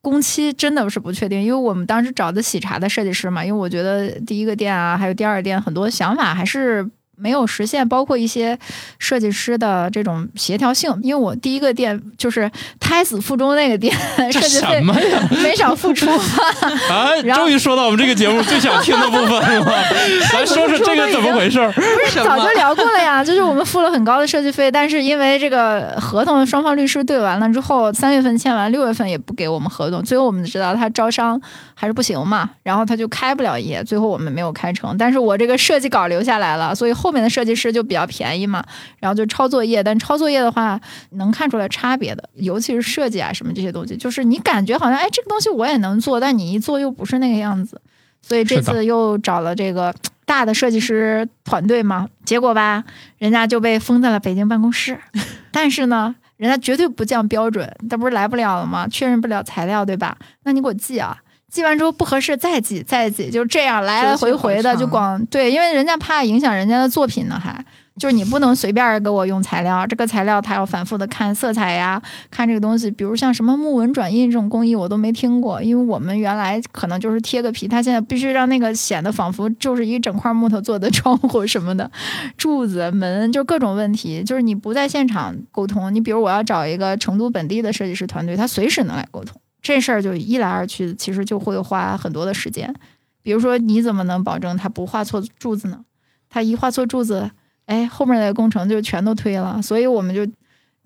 [0.00, 8.58] 工期真的是不确定，因为我们当时找的喜茶的设计师嘛，因为我觉得第一个店啊，还有第二店很多想法还是没有实现，包括一些
[8.98, 10.96] 设计师的这种协调性。
[11.02, 13.94] 因为我第一个店就是胎死腹中那个店，
[14.32, 15.28] 设计费什么呀？
[15.42, 16.08] 没少付出，
[16.90, 19.84] 啊，终于说到我们这个节目最想听的部分了，
[20.32, 22.24] 咱说说这个怎么回事不是？
[22.24, 31.40] 早就聊过了呀，就是我们付了很高的设计费，但是因为这个合同双方律师对完了之后，三月份签完，六月份也不给我们合同，最后我们知道他招商
[31.74, 38.64] 还是不行嘛，然后他就开不了业，最后我们没有开成，但是我这个设计稿留下来了，所以后面的设计师就比较便宜嘛，
[38.98, 47.80] 然后就抄作业，但抄作业的话能看出来差别的，尤其是设计啊什么这些东西，就是你感觉好像哎这个东西我也能做，但你一做又不是那个样子，
[48.20, 49.94] 所以这次又找了这个
[50.24, 52.84] 大的设计师团队嘛，结果吧，
[53.18, 54.98] 人家就被封在了北京办公室。
[55.50, 58.86] 但是呢，人家绝对不降标准，他不是来不了了吗？
[58.86, 60.16] 确认不了材料，对吧？
[60.44, 61.16] 那你给我寄啊！
[61.50, 67.64] 系完之后不合适再系再系，就这样来来回回的就光对，因为人家怕影响人家的作品呢，还。
[67.98, 81.90] 就是你不能随便给我用材料，这个材料他要反复的看色彩呀，看这个东西，比如像什么木纹转印这种工艺我都没听过，因为我们原来可能就是贴个皮，他现在必须让那个显得仿佛就是一整块木头做的窗户什么的，
[82.38, 92.74] 柱子门就各种问题，就是你不在现场沟通，你比如我要找一个成都本地的设计师团队，他随时能来沟通，这事儿就一来二去，其实就会花很多的时间。
[93.22, 95.84] 比如说你怎么能保证他不画错柱子呢？
[96.28, 97.30] 他一画错柱子。
[97.66, 100.26] 哎，后面的工程就全都推了，所以我们就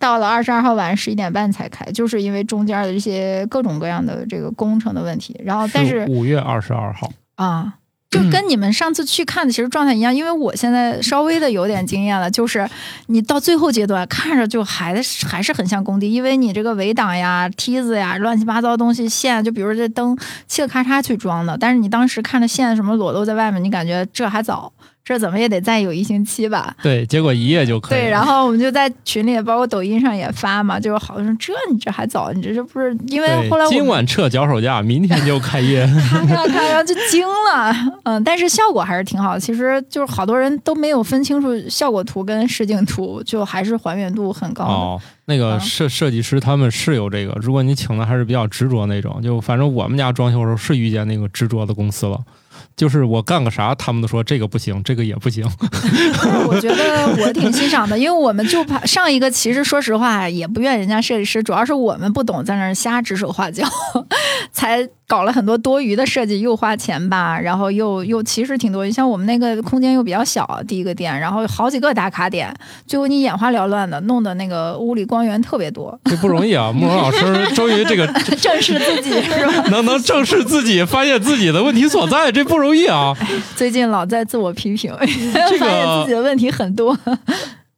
[0.00, 5.40] 到了二十二号晚上十一点半才开，就是因为中间的这些各种各样的这个工程的问题。
[5.44, 7.72] 然后，但是五月二十二号啊，
[8.12, 12.68] 就跟你们上次去看的其实状态一样，因为我现在稍微的有点经验了，就是
[13.06, 14.94] 你到最后阶段看着就还
[15.26, 20.14] 还是很像工地，因为你这个围挡呀、梯子呀、乱七八糟东西线，就比如这灯
[20.46, 24.70] 嘁哩咔嚓去装的，但是你当时看着线什么裸露在外面，你感觉这还早。
[25.04, 26.74] 这怎么也得再有一星期吧？
[26.82, 27.98] 对，结果一夜就可以。
[27.98, 35.84] 对，然后我们就在群里，包括抖音上也发嘛，就是好像这你这还早，你这这不是因为后来今晚撤脚手架，明天就开业。
[35.86, 37.74] 看看看，就惊了。
[38.04, 39.38] 嗯，但是效果还是挺好。
[39.38, 44.64] 其实就是好多人都没有分清楚效果图跟实景图，就还是还原度很高。
[44.64, 52.20] 哦，那个设设计师他们是有这个，如果你请的还是比较执着那种，就反正我们家装修的时候是遇见那个执着的公司了。
[52.76, 55.44] 就是我干个啥，他们都说这个不行， 这个也不行。
[56.48, 63.66] 我觉得我挺欣赏的，因为我们就怕上一个，其实说实话也不怨人家设计师，主要是我们不懂，在那儿瞎指手画脚，
[64.52, 64.88] 才。
[65.08, 68.86] 搞了很多多余的设计，又花钱吧，然后又又其实挺多。
[68.86, 72.50] 你像我们那个空间又比较小，第一个店，然后好几个打卡点，
[72.86, 76.00] 最后你眼花缭乱的，弄得那个屋里光源特别多。
[76.04, 76.72] 这不容易啊！
[76.72, 78.06] 慕容老师终于这个
[78.40, 79.52] 正视自己是吧？
[79.68, 83.14] 能能正视自己，发现自己的问题所在，这不容易啊！
[83.56, 86.96] 最近老在自我批评，发现自己的问题很多。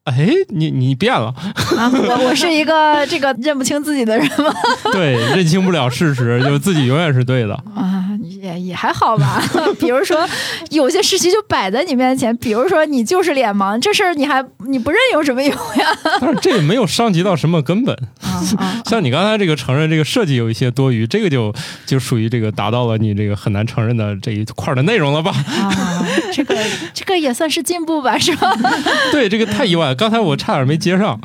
[0.04, 1.32] 哎，你你变了
[1.78, 1.90] 啊！
[1.90, 4.52] 我我是一个 这个认不清自己的人吗？
[4.92, 8.04] 对，认清不了事实，就自己永远是对的啊！
[8.22, 9.42] 也也还好吧。
[9.80, 10.28] 比如说，
[10.70, 15.86] 有些事情就摆在你面前，比如说你就是脸盲，这事儿你还你不认有什么用呀？
[16.20, 17.96] 但是这也没有伤及到什么根本。
[18.84, 21.54] 像你刚才这个承认这个设计有一些多余，这个就
[21.86, 25.30] 就属于这个达到了你这个很难承认的这一块的内容了吧？
[25.32, 26.54] 啊，这个
[26.92, 28.54] 这个也算是进步吧，是吧？
[29.10, 29.93] 对，这个太意外。
[29.94, 31.18] 刚才我差点没接上，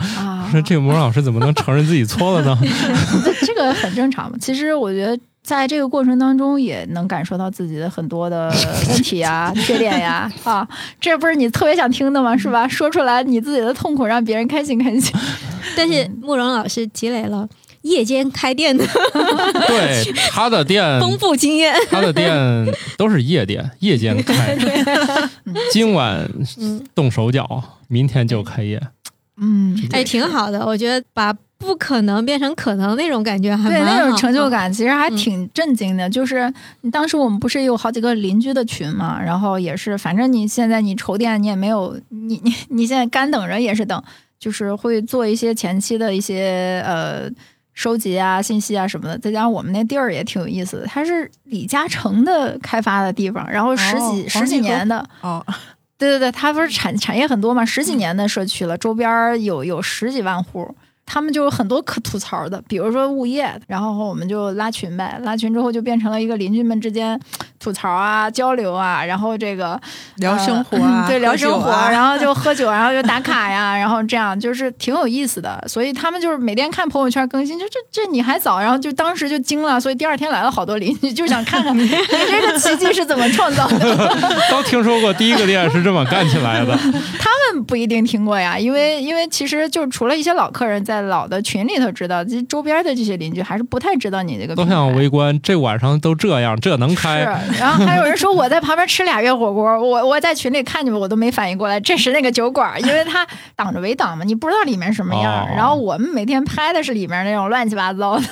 [0.52, 2.58] 说这个魔老师怎么能承认自己错了呢？
[3.46, 4.38] 这个很正常嘛。
[4.40, 8.54] 其实我觉得在这个过程当中，也能感受到自己的很多的
[8.90, 10.32] 问题呀、 缺点呀。
[10.44, 10.68] 啊，
[11.00, 12.36] 这不是你特别想听的吗？
[12.38, 12.68] 是吧？
[12.68, 15.14] 说出来你自己的痛苦，让别人开心开心。
[15.76, 17.48] 但是慕容老师积累了
[17.82, 18.86] 夜间开店的，
[19.68, 22.34] 对他的店丰富经验，他的店
[22.98, 24.58] 都是夜店，夜间开。
[25.72, 26.30] 今晚
[26.94, 27.64] 动手脚。
[27.92, 28.80] 明天就开业，
[29.42, 30.64] 嗯，哎，挺好的。
[30.64, 36.08] 我觉得把不可能变成可能那种感觉，还对那种成就感，其实还挺震惊的。
[36.08, 36.54] 就是
[36.92, 44.00] 当时我们不是有好几个邻居的群嘛，然后也是，反正你现在你筹店，你也没有，你你你现在干等着也是等，
[44.40, 47.28] 就是会做一些前期的一些呃
[47.74, 49.18] 收集啊、信息啊什么的。
[49.18, 55.46] 再加上我们那地儿也挺有意思的，它是李嘉诚的开发的地方，然后十几十几年的哦。
[55.98, 60.76] 对对对，它不是产 产业很多嘛，十几年的社区了，周边有有十几万户。
[61.12, 67.20] 他们就有很多可吐槽的，比如说物业，然后我们就拉群呗，拉群之后就变成了一个邻居们之间
[67.60, 69.82] 吐槽啊、交流啊，然后这个
[70.18, 75.60] 聊生活啊， 对，聊生活，然后就喝酒，然后就打卡呀，然后这样就是挺有意思的。
[75.68, 84.16] 所以他们就是每天看朋友圈更新，就这这你还早，然后就当时就惊了，所以第二天来了好多邻居，就想看看你这个奇迹是怎么创造的。
[84.52, 86.78] 都听说过第一个店是这么干起来的，
[87.18, 90.99] 他们不一定听过呀，因为因为其实就除了一些老客人在。
[91.02, 94.56] 老的群里头知道，这周边的这些邻居还是不太知道你这个。
[94.56, 97.20] 都想围观，这晚上都这样，这能开？
[97.20, 97.60] 是。
[97.60, 105.48] 然后还有人说我在旁边吃俩月火锅， 我我在群里看你们，我都没反应过来，这是那个酒馆，因为它挡着围挡嘛，你不知道里面什么样。
[105.56, 108.24] 然后我们每天拍的是里面那种乱七八糟的。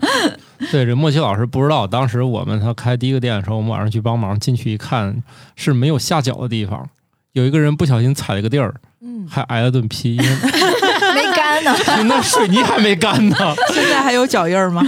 [0.72, 5.22] 对，这莫奇老师不知道，当时我们他开第一个店的时候，我们晚上去帮忙，进去一看
[5.54, 6.88] 是没有下脚的地方，
[7.32, 10.18] 有一个人不小心踩了个地儿，嗯，还挨了顿批。
[11.62, 12.14] 干呢。
[12.16, 13.36] 那水泥还没干呢。
[13.72, 14.82] 现在还有脚印吗？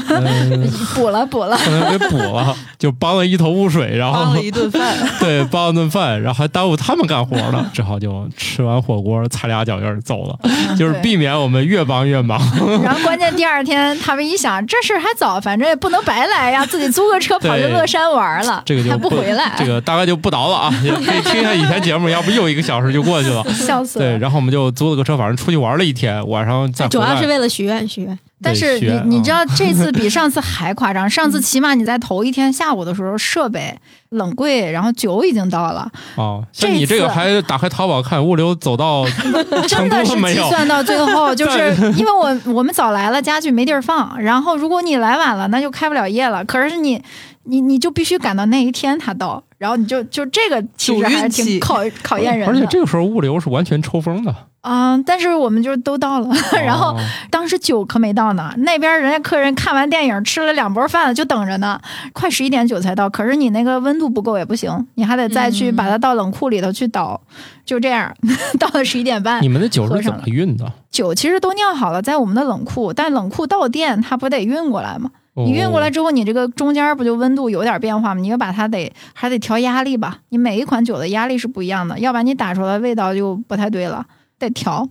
[0.95, 10.39] 补了补了，可能给补了，就帮了一头雾水，然后帮了一顿饭，对，帮了顿饭，然后还耽误他们干活了，只好就吃完火锅擦俩脚印走了，
[10.77, 12.41] 就是避免我们越帮越忙。
[12.83, 24.05] 然后关键第二天他们一想，这事儿还早，反正也不能白来呀，自己租个车跑去乐山玩了，这个就还不回来，这个大概就不倒了啊，也可以听一下以前节目，要不又一个小时就过去了，笑死了。
[24.05, 28.19] 对，然后我们就租了个车，反正出去玩了一天，晚上再主要是为了许愿许愿。
[28.41, 33.77] 但是你你知道这次比上次还夸张，上次起码你在头一天下午的时候设备
[34.11, 35.91] 冷柜，然后酒已经到了。
[36.15, 39.05] 哦，像你这个还打开淘宝看物流走到
[39.67, 46.45] 真的是计算到最后， 就是因为我我们早来了，家具没地儿放，然后如果你来晚了，那就开不了业了。
[46.45, 47.03] 可是你
[47.43, 52.55] 你你就必须赶到那一天他到，然后你就就这个其实还是挺考考验人的。
[52.55, 54.33] 而且这个时候物流是完全抽风的。
[54.63, 56.29] 嗯，但是我们就都到了，
[56.65, 56.95] 然后
[57.31, 58.53] 当时酒可没到呢。
[58.59, 61.81] 那边人家客人看完电影吃了两波饭就等着呢，
[62.13, 63.09] 快十一点酒才到。
[63.09, 67.21] 可是你那个温度不够也不行，你还得再去把它到冷库里头去倒。
[67.65, 68.13] 就这样，
[68.59, 69.43] 到了十一点半。
[69.43, 70.71] 你们的酒是怎么运的？
[70.91, 75.11] 酒其实都酿好了，在我们的冷库，但冷库到店它不得运过来吗？
[75.35, 78.21] 你运过来之后，你这个中间不就温度有点变化吗？
[78.21, 80.19] 你要把它得还得调压力吧？
[80.31, 84.05] 你每一款酒的压力是不一样的，要不然你打出来味道就不太对了。
[84.39, 84.89] 得调，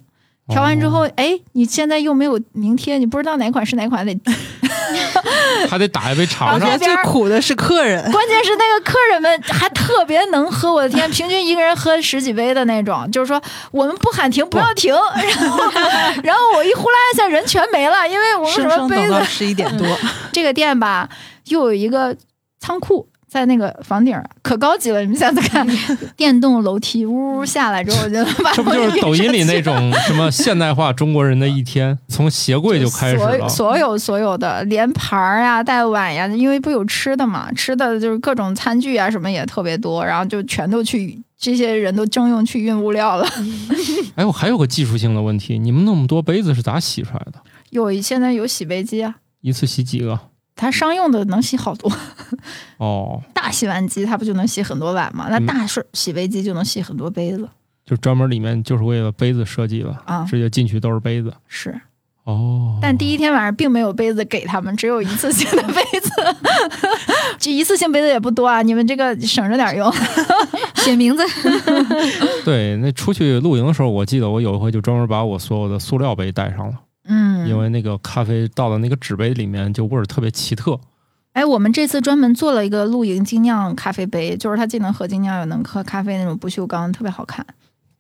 [0.49, 4.19] 调完之后，哎，你现在又没有名贴，你不知道哪款是哪款，得
[5.69, 6.77] 还得打一杯尝尝。
[6.77, 13.09] 最苦的是客人，关键是那个客人们还特别能喝，我的天，平均一个人喝十几杯的那种。
[13.11, 14.93] 就是说，我们不喊停，不要停。
[14.93, 15.57] 然后，
[16.23, 19.23] 然后我一呼啦一下，人全没了，因为我们什么杯子？
[19.25, 19.85] 十一点多，
[20.31, 21.09] 这个店吧，
[21.45, 22.15] 又有一个
[22.59, 23.07] 仓库。
[23.29, 25.67] 在那个房顶可高级了，你们下次看，
[26.15, 31.97] 电动楼梯呜呜下来之后，我觉得 这不就是抖音里那种 什么现代化中国人的一天？
[32.07, 43.27] 从鞋柜就开始了，所有所有的连盘儿呀、带碗呀，因为不有吃的嘛，吃的就是各种餐具啊什么也特别多，然后就全都去这些人都征用去运物料了。
[44.15, 47.33] 哎，我还有个技术性的问题，你们那么多杯子是咋洗出来的？
[47.71, 50.17] 有现在有洗杯机啊，一次洗几个？
[50.57, 51.89] 它商用的能洗好多。
[52.77, 55.27] 哦，大洗碗机它不就能洗很多碗吗？
[55.29, 57.47] 那大是洗杯机就能洗很多杯子，
[57.85, 61.31] 就专门里面就是为了杯子设计了啊，直接进去都是杯子。
[61.47, 61.79] 是。
[62.25, 66.11] 哦，但第一天晚上并没有杯子给他们，只有一次性的杯子，
[67.39, 69.89] 这一次性杯子也不多啊，你们这个省着点用，
[70.75, 71.23] 写名字。
[72.43, 76.73] 对，那出去露营的时候，我记得我有一回就专门把我所有的塑料杯带上了。
[77.07, 80.79] 嗯，因为那个咖啡倒到那个纸杯里面，就味儿特别奇特。
[81.33, 87.45] 哎，我们这次专门做了一个露营精酿咖啡杯，就是它既能喝精酿又能喝咖啡那种不锈钢，特别好看。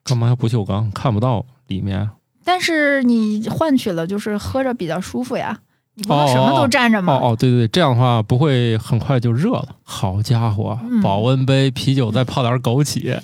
[0.03, 0.91] 干嘛要不锈钢？
[0.91, 2.09] 看不到里面。
[2.43, 5.59] 但是你换取了，就是喝着比较舒服呀。
[5.99, 7.13] 你不能什么都站着吗？
[7.19, 9.67] 哦哦，对对对，这样的话不会很快就热了。
[9.83, 13.17] 好家伙，保温杯啤酒再泡点枸杞，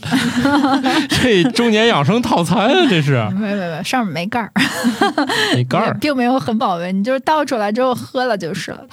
[1.21, 3.23] 这中年养生套餐啊，这是。
[3.35, 4.51] 没没没，上面没盖儿，
[5.53, 8.83] 没盖儿， 并没有很保温，你就是倒出来之后喝了就是了。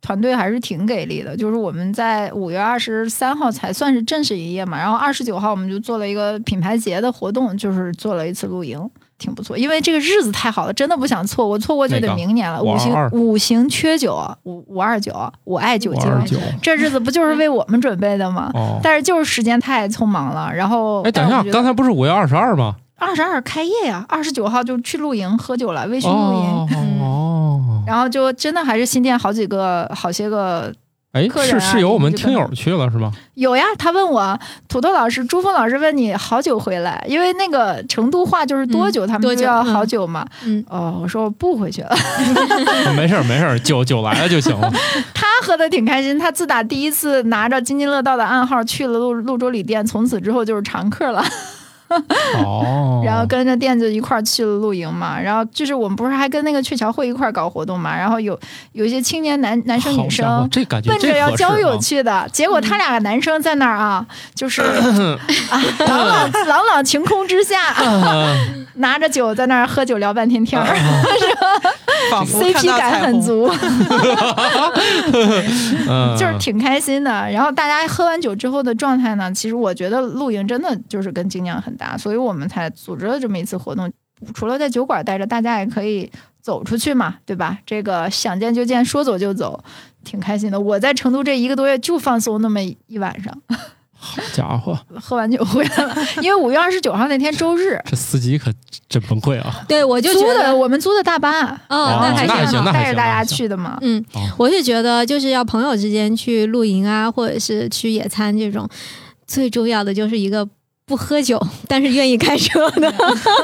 [0.00, 8.78] 团队还是挺给力的，就是我们在五月二十三号才算是正式营业嘛，然后二十九号我们就做了一个品牌节的活动，就是做了一次露营。
[9.18, 12.62] 挺不错，因为这个日子太好了，真的不想错过，错过就得明年了。
[12.62, 15.12] 五行五行缺酒，五五二九，
[15.44, 16.10] 我爱酒精。
[16.62, 18.52] 这日子不就是为我们准备的吗？
[18.82, 20.52] 但是就是时间太匆忙了。
[20.54, 22.76] 然后，哎，等一下，刚才不是五月二十二吗？
[22.96, 27.00] 二十二开业呀，二十九号就去露营喝酒了，微醺露营。
[27.00, 27.82] 哦。
[27.86, 30.72] 然后就真的还是新店好几个好些个。
[31.12, 33.10] 哎，是是有我们听友去了是吗？
[33.34, 40.26] 有呀，他问我土豆老师、朱峰老师问你好久回来，因为那个成都话就是多久，他们就要好久嘛。
[40.44, 41.96] 嗯，哦，我说我不回去了。
[42.94, 44.70] 没事儿没事儿，酒酒来了就行了。
[45.14, 51.24] 他喝的挺开心，他自打第一次拿着津津乐道的暗号去了潞潞州旅店，从此之后就是常客了。
[52.44, 58.38] 哦， 然后跟着店子一块儿去了露营嘛，然后就是我们不是还跟那个鹊桥会一块儿搞活动嘛，然后有
[58.72, 64.62] 有一些青年男男生女生，这感觉奔着要交友去的，结果他俩男生在那儿啊，就是
[65.50, 67.56] 啊，朗朗朗朗晴空之下，
[68.78, 73.48] 拿着酒在那儿喝酒聊半天天儿，是吧？CP 感很足，
[76.18, 77.30] 就是挺开心的。
[77.30, 83.90] 然后大家喝完酒之后的状态呢，其实我觉得露营真的就是跟精酿很搭，所以我们才组织了这么一次活动。
[84.34, 86.10] 除了在酒馆待着，大家也可以
[86.40, 87.58] 走出去嘛，对吧？
[87.64, 89.62] 这个想见就见，说走就走，
[90.04, 90.58] 挺开心的。
[90.58, 93.32] 我在成都这一个多月就放松那么一晚上。
[94.00, 98.52] 好家伙，喝完酒回来了，因为五月二十九号那天周日，这司机可
[98.88, 99.64] 真崩溃啊！
[99.66, 102.64] 对，我就觉租的得，我们租的大巴，哦，那还那还行行。
[102.64, 103.76] 那还行带着大家去的嘛。
[103.80, 108.68] 嗯哦，我是觉得就是要朋友之间去露营啊，或者是去野餐这种，
[109.26, 110.48] 最重要的就是一个
[110.88, 112.92] 不喝酒但是愿意开车的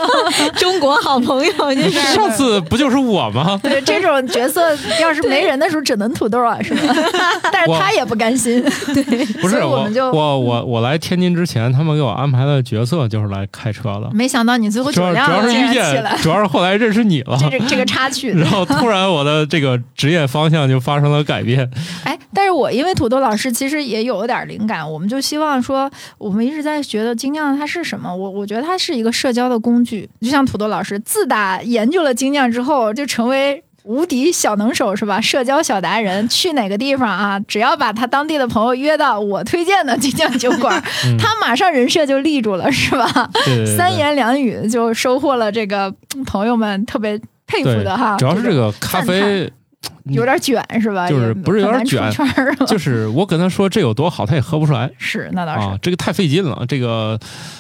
[0.57, 3.61] 中国好朋友，就是上次不就是我吗？
[3.63, 6.81] 对这种角色，要是没人的时候，只能土豆啊，是吧？
[7.53, 8.63] 但是他也不甘心，
[8.95, 14.11] 对不是我们就我我我来天津之前，他们给我安排的角色就是来开车的。
[14.13, 18.31] 没想到你最后主要主要是遇见主要是后来认识你了，这个这个插曲。
[18.39, 21.71] 然后突然我的这个职业方向就发生了改变。
[22.05, 28.17] 哎，但是我因为土豆老师其实也有点灵感，我们就希望说，我们一直在觉得精酿它是什么？
[28.17, 33.63] 我我觉得它是一个社交的工具，就像土豆老师自打研究了精酿之后，就成为。
[33.87, 35.21] 无敌小能手是吧？
[35.21, 37.39] 社交小达人，去哪个地方啊？
[37.41, 43.31] 只要把他当地的朋友约到我推荐的精酿酒馆， 嗯他马上人设就立住了，是吧？
[43.45, 48.17] 对对对三言两语就收获了这个嗯朋友们特别佩服的哈。
[48.17, 49.53] 主要是这个咖啡，
[50.05, 51.09] 有点卷是吧？
[51.09, 52.11] 就是不是有点卷
[52.67, 55.67] 就是我跟他说这有多好，他也喝不出来是那倒是。
[55.67, 57.19] 啊，这个太费劲了，这个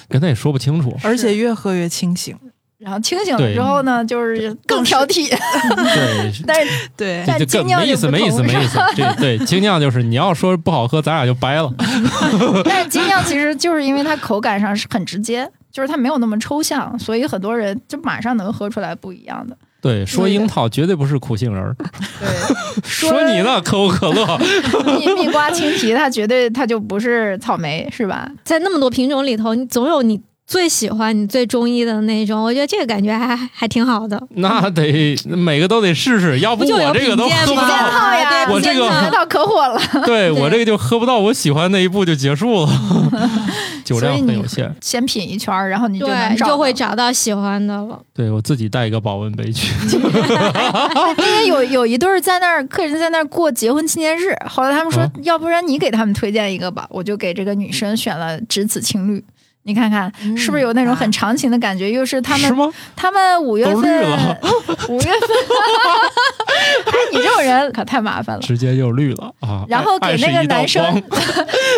[0.09, 0.97] 跟他也说不清楚。
[1.03, 2.37] 而且越喝越清醒。
[2.77, 5.31] 然后清醒了之后呢，就是更挑剔。
[5.31, 8.79] 对， 但是对但精酿就更没意思，没意思，没意思。
[8.95, 11.73] 这对 精酿就是你要说不好喝，咱俩就掰了。
[12.65, 19.57] 但是精酿其实就是因为它口感上是很直接，就是它没有那么抽象，所以很多人就马上能喝出来不一样的。
[19.85, 21.77] 对，说樱桃绝对不是苦杏仁儿，
[22.19, 24.39] 对， 说你呢，可口可乐。
[24.99, 28.27] 蜜蜜瓜、青提，它绝对它就不是草莓，是吧？
[28.45, 32.43] 在那么多品种里头，你总有你最喜欢、你最中意的那种。
[32.43, 34.21] 我觉得这个感觉还还挺好的。
[34.31, 37.91] 那得每个都得试试，要不我这个都喝不品鉴吗到。
[37.91, 39.81] 套呀， 我这个品鉴套可火了。
[40.05, 42.69] 对我这个就喝不到我喜欢那一步就结束了，
[43.85, 44.75] 酒量很有限。
[44.83, 47.99] 先品一圈儿，然后你就就会找到喜欢的了。
[48.13, 59.25] 对我自己带一个保温杯去， 那天有有一对儿在那儿，客人在那儿过结婚纪念日，后来他们说，啊要不然你给他们推荐一个吧，我就给这个女生选了只此青绿。
[59.65, 61.91] 你看看是不是有那种很长情的感觉？
[61.91, 62.73] 又是他们？
[62.95, 64.39] 他们五月份了，
[64.89, 65.13] 五月份，
[66.87, 68.43] 哎，你这种人可太麻烦了。
[68.43, 69.65] 直接就绿了啊！
[69.69, 70.85] 然后给那个男生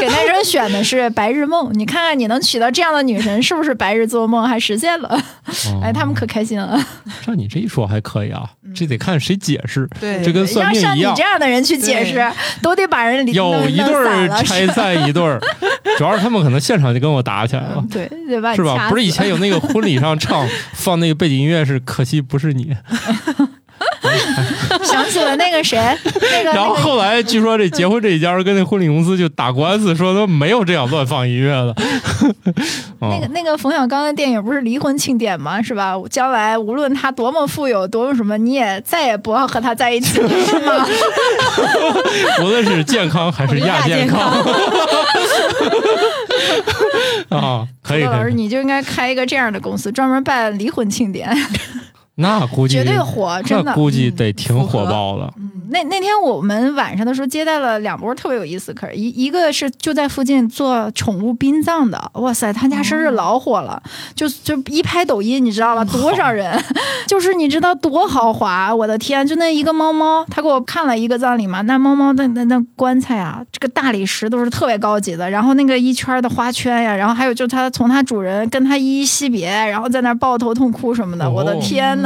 [0.00, 5.22] 给男生选的是白日梦，你看看你能娶到这样的女神，是不是白日做梦还实现了？
[5.82, 6.84] 哎，他们可开心了。
[7.24, 11.22] 照你这一说还可以啊，这得看谁解释，对这跟算命一样要像你这。
[11.26, 12.24] 样的人去解释，
[12.62, 15.38] 都得把人有一对儿拆散一对儿，
[15.98, 18.08] 主要是他们可能现场就跟我打起来了，对，
[18.54, 18.76] 是吧？
[18.90, 22.74] 不是以前有那个婚礼上唱 放那个背景音乐是可惜不是你，
[24.84, 31.74] 想起了那个谁，那个然后后来据说这结婚这一家跟那婚礼公司就打官司，说他没有这样乱放音乐的。
[33.00, 35.60] 那个哦那个冯小刚的电影不是离婚庆典吗？
[35.62, 35.94] 是吧？
[36.10, 40.86] 将来无论他多么富有，多么什么，你也再也不要和他在一起了，是吗？
[42.42, 44.20] 无论是健康还是亚健康
[47.28, 51.28] 啊，可以老师，你就应该开一个这样的公司，专门办离婚庆典，
[52.16, 53.74] 那估计绝对火，真的那。
[53.74, 55.32] 估计得挺火爆的。
[55.68, 63.82] 那那天我们晚上的时候接待了两波特别有意思的客人，一一个是就在附近做宠物殡葬的，哇塞，他家生日老火了，
[64.14, 65.84] 就就一拍抖音，你知道吧？
[65.84, 66.56] 多少人？
[67.06, 69.26] 就是你知道多豪华，我的天！
[69.26, 82.05] 就那一个猫猫，他给我看了一个葬礼嘛，那猫猫的那那棺材啊，这个大理石都是特别高级的，然后那个一圈的花圈呀，然后还有就它从它主人跟他依依惜别，然后在那抱头痛哭什么的，我的哦天呐！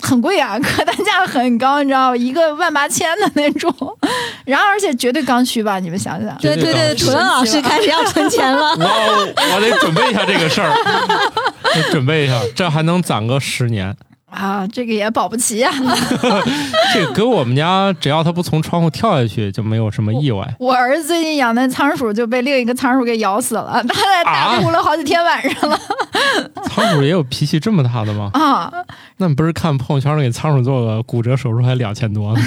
[0.00, 2.16] 很贵啊，客单价很高，你知道吗？
[2.16, 3.72] 一个万八千的那种，
[4.44, 5.78] 然后而且绝对刚需吧？
[5.78, 8.70] 你们想想，对对对，绝土豆老师开始要存钱了。
[8.78, 10.72] 我我得准备一下这个事儿，
[11.74, 13.94] 得准备一下，这还能攒个十年。
[14.36, 15.72] 啊，这个也保不齐啊。
[16.92, 20.46] 这个跟我们家，只要它不从窗户跳下去，就没有什么意外。
[20.58, 25.80] 我儿子最近养的仓鼠就被另一个仓鼠给咬死了， 他在大哭了好几天晚上了
[26.64, 28.30] 仓鼠也有脾气这么大的吗？
[28.34, 28.70] 啊。
[29.16, 32.40] 那你不是看朋友圈给仓鼠做个骨折手术还两千多呢？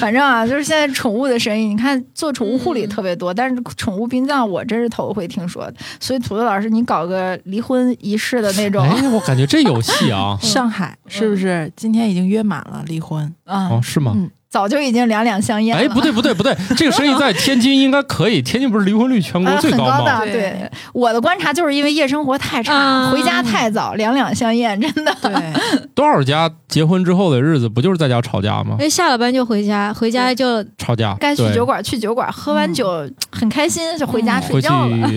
[0.00, 5.70] 反正啊，就是现在宠物的生意，你看做宠物护理特别多，但是宠物殡葬我真是头回听说。
[6.00, 10.38] 所以土豆老师，你搞个离婚仪式的那种，哎，我感觉这有戏啊！
[10.42, 13.32] 上海是不是今天已经约满了离婚？
[13.44, 14.12] 啊哦，，是吗？
[14.16, 15.82] 嗯早就已经两两相厌了。
[15.82, 20.24] 哎，不对不对不对，这个生意在天津应该可以，天津不是离婚率全国呃，最很高吗？
[20.26, 20.32] 的。
[20.32, 25.14] 对，我的观察就是因为夜生活太差，啊回家太早，两两相厌，真的。
[25.22, 25.32] 对，
[25.94, 28.78] 多少家结婚之后的日子不就是在家吵架吗因？
[28.78, 35.08] 为下了班就回家，回家就吵架，该去酒馆去酒馆，喝完酒很开心，就回家睡觉了。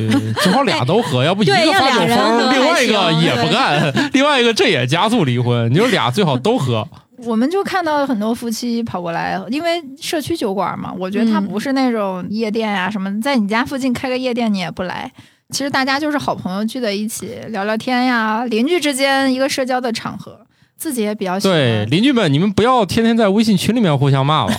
[0.44, 5.74] 最 好俩都喝，要不一个对要发酒俩人喝疯，另外一个也不干，另外一个这也加速离婚。
[5.74, 6.88] 你说俩最好都喝，
[7.26, 15.12] 我们就看到很多夫妻跑过来，因为社区酒馆嘛，我觉得它嗯不是那种夜店呀、什么，在你家附近开个夜店你也不来。
[15.50, 20.40] 其实大家就是好朋友聚在一起聊聊天呀，邻居之间一个社交的场合，
[20.78, 21.56] 自己也比较喜欢。
[21.56, 24.54] 对邻居们，你们不要天天在微信群里面互相骂了。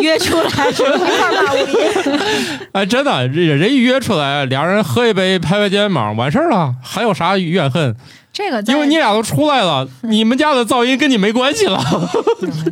[0.00, 0.48] 约出来？
[0.48, 2.68] 一块儿骂物业。
[2.72, 7.94] 哎，真的，人人一约出来，俩人喝一杯，拍拍肩膀，完事儿了，还有啥怨恨？
[8.32, 11.78] 这个因为你俩都出来了，你们家的噪音跟你没关系了。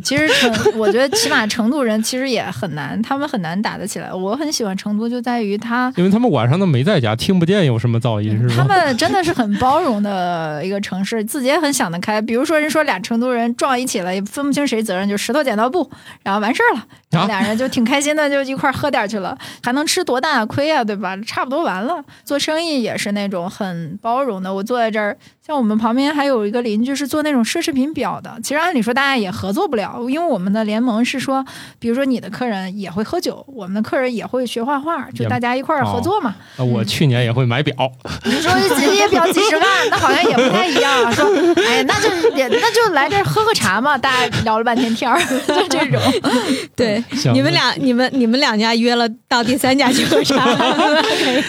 [0.03, 4.11] 其实成， 我觉得起码成都人其实也很难，他们很难打得起来。
[4.11, 8.63] 我很喜欢成都，就在于他因为他们晚上都没在家，听不见有什么噪音，是他？
[8.63, 12.19] 们真的是很包容的一个城市，自己也很想得开。
[12.19, 15.87] 比如说，人说俩成都人撞一起了，也分不清谁责任，就石头剪刀布，
[16.23, 21.15] 然后完事儿了，然后俩人就挺开心的，就一块儿喝点去了，还能吃多大的亏啊，对吧？
[21.25, 22.03] 差不多完了。
[22.25, 24.51] 做生意也是那种很包容的。
[24.51, 31.43] 我坐在这儿，像我们旁边还有一个邻居是做那种奢侈品表的，其实按理说大家也合作不了，因为我们的联盟是说，
[31.79, 36.35] 比如说你的客人也会喝酒，我们的客人也会学画画，就大家一块儿合作嘛。
[36.57, 37.75] 啊我去年也会买表，
[38.23, 41.11] 你说这些表几十万，那好像也不太一样啊。
[41.11, 41.25] 说，
[41.67, 45.99] 哎呀，那就也那就来这儿喝喝茶嘛，大家聊了半天天儿， 就这种。
[46.75, 50.47] 对，你们俩、你们、你们两家约了到第三家去喝茶，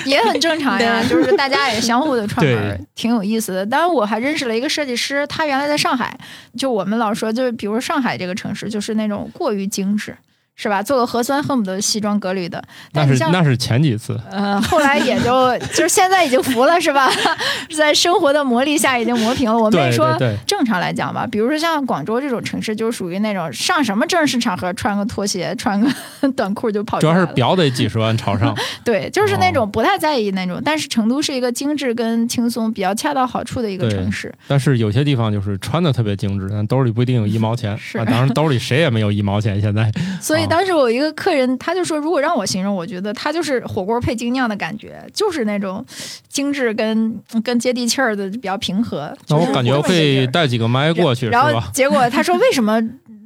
[0.06, 3.66] 也很正常呀，就是大家也相互的串门，挺有意思的。
[3.66, 6.16] 当然，我还认识了一个设计师，他原来在上海，
[6.56, 10.16] 就我们老说，就是比如上海这个城市，就是那种过于精致，
[10.54, 10.82] 是吧？
[10.82, 17.10] 做个核酸恨不得西装革履的，那但是那是前几次，呃，后来也就就是现在已经服了，是吧？
[17.76, 19.58] 在生活的磨砺下已经磨平了。
[19.58, 25.90] 我妹对说对，正常来讲吧，比如说像广州这种城市，就是属于那种上什么正式场合穿个拖鞋、穿个
[26.36, 27.14] 短裤就跑主要。
[27.14, 30.60] 是表得几十万朝上， 对，就是那哦种不太在意那种。
[30.64, 34.32] 但是成都是一个精致跟轻松比较恰到好处的一个城市。
[34.46, 37.76] 但是有些地方就是穿的特别精致，但兜里不一定有一毛钱。
[37.78, 39.60] 是啊，当然兜里谁也没有一毛钱。
[39.60, 39.90] 现在
[40.20, 45.82] 所以哦当时我一个客人，他就说，如果让我形容，我觉得他就是火锅配精酿的感觉，就是那种
[46.28, 49.16] 精致跟跟接地气儿的比较平和。
[49.28, 51.58] 那我感觉我可以带几个麦过去，然后？
[51.72, 52.78] 结果他说 为什么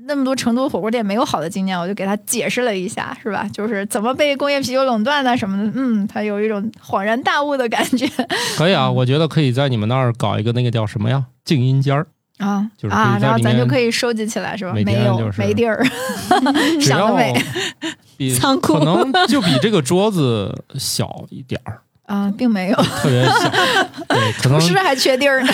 [0.07, 3.45] 那么多成都火锅店没有好的经验，我就给他解释了一下，是吧？
[3.53, 8.09] 就是怎么被工业啤酒垄断的什么的，嗯，他有一种恍然大悟的感觉
[8.57, 12.07] 可以啊， 我觉得可以在你们那儿搞一个那个叫什么呀，静音间儿，
[12.39, 14.73] 啊就是啊，然后咱就可以收集起来，是吧？
[14.75, 15.85] 每没有，没地儿，
[16.81, 17.35] 想得美
[18.17, 23.51] 比 仓库可能就比这个桌子小一点儿，啊，并没有，特别小，
[24.09, 25.53] 对，可能是不是还缺地儿呢。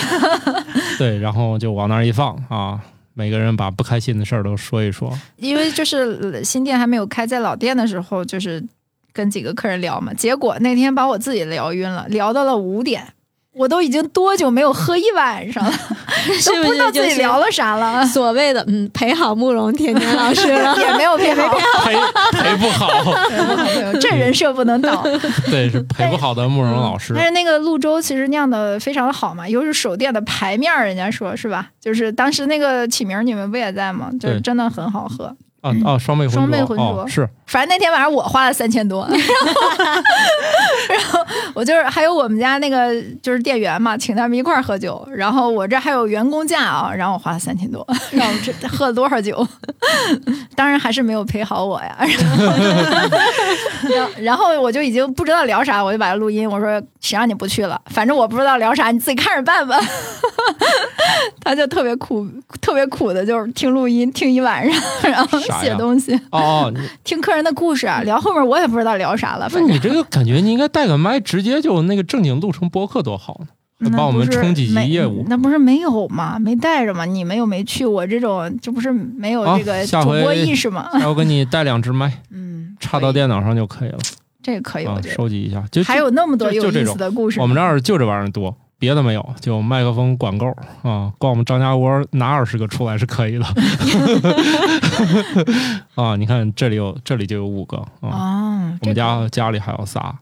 [0.97, 2.79] 对，然后就往那儿一放啊，
[3.13, 8.63] 每个人把不开心的事儿都说一说，因为就是呃新店还没有开，在老店的时候，就是
[9.11, 13.13] 跟几个客人聊嘛，结果那天把我自己聊晕了，聊到了五点。
[13.53, 15.71] 我都已经多久没有喝一晚上了，
[16.39, 20.75] 是 都不知道自己聊了啥了，所谓的嗯陪好慕容甜甜老师了？
[20.81, 21.93] 也没有陪好，陪
[22.39, 22.89] 陪不好，
[24.01, 25.03] 这人设不能倒。
[25.51, 27.23] 对，是陪不好的慕容老师但。
[27.25, 31.69] 是那个潞州其实酿的非常的好嘛，又是手店的牌面儿，人家说是吧？
[31.79, 34.09] 就是当时那个起名儿你们不也在吗？
[34.19, 35.25] 就是真的很好喝。
[35.61, 39.19] 啊啊，双倍浑双倍浑浊哦，是反正那天晚上我花了三千多，然
[39.53, 39.61] 后
[40.89, 41.19] 然后
[41.53, 49.45] 我就是还有我们家那个就是店员嘛，请他们一块儿喝酒，然后我这还有员工价啊，然后我花了三千多，让我 这喝了多少酒？
[50.55, 51.97] 当然还是没有陪好我呀。
[53.89, 57.79] 然 后然后我就已经不知道聊啥，我就把它录音，我说谁让你不去了？
[57.91, 59.79] 反正我不知道聊啥，你自己看着办吧。
[61.43, 62.25] 他就特别苦，
[62.61, 64.81] 特别苦的，就是听录音听一晚上，
[65.11, 66.19] 然后写东西。
[66.31, 66.71] 哦
[67.03, 73.47] 听客人的故事啊，聊后面我也不知道聊啥了，那反正你这个感觉你应该带个麦，直接就那个正经录成播客多好呢，
[73.79, 75.25] 那帮我们不是冲几级业务。
[75.27, 76.37] 那不是没有吗？
[76.37, 77.05] 没带着吗？
[77.05, 80.87] 你们又没去，我这种这不是没有这个主播意识吗？
[81.01, 83.97] 下我给你带两只麦， 嗯，插到电脑上就可以了
[84.43, 85.63] 这个可以，啊我，觉得收集一下。
[85.71, 87.39] 就还有那么多有意思的故事。
[87.41, 90.47] 我们这儿就这玩意儿多，别的没有，就麦克风管够
[90.81, 93.45] 啊，光我们张家窝拿二十个出来是可以的。
[95.95, 100.13] 啊，你看这里有，这里就有五个啊，哦，我们这个家家里还有仨，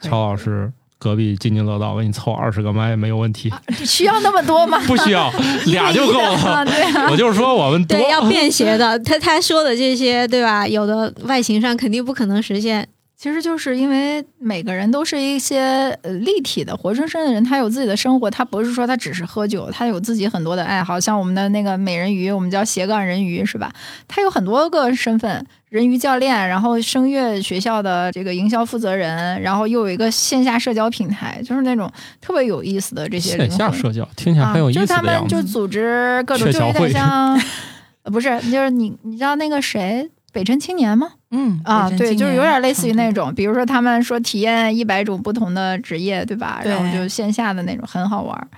[0.00, 3.52] 乔老师隔壁津津乐道，给你凑二十个麦没有问题，
[3.84, 4.78] 需要那么多吗？
[4.86, 5.30] 不需要
[5.66, 6.70] 俩就够啊，了。
[6.70, 8.98] 对啊，我就是说我们多对，要便携的。
[9.04, 10.66] 他他说的这些，对吧？
[10.66, 12.88] 有的外形上肯定不可能实现。
[13.18, 15.58] 其实就是因为每个人都是一些
[16.02, 21.00] 呃立体的、活生生的人，他有自己的生活，他不是说他只是喝酒，他有自己很多的爱好。
[21.00, 23.72] 像我们的那个美人鱼，我们叫斜杠人鱼，是吧？
[24.06, 31.90] 他有很多个身份，人鱼教练，然后声乐学校的这个营销负责人，然后又有一个线下社交平台，就是那种
[32.20, 35.02] 特别有意思的这些线下社交，听起来很有意思啊、就是他。
[35.02, 37.40] 们就组织各种， 就有点像，
[38.04, 40.06] 呃不是，就是你你知道那个谁
[40.36, 41.08] 北辰青年吗？
[41.30, 43.34] 嗯啊，对，就是有点类似于那种。
[43.34, 46.60] 比如说他们说体验一百种不同的职业，对吧？
[46.62, 48.48] 对然后就线下的那种很好玩，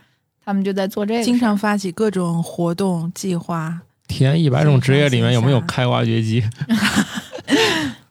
[0.44, 6.42] 他们就在做这个，经常发起各种活动计划，体验一百种职业里面有没有开挖掘机？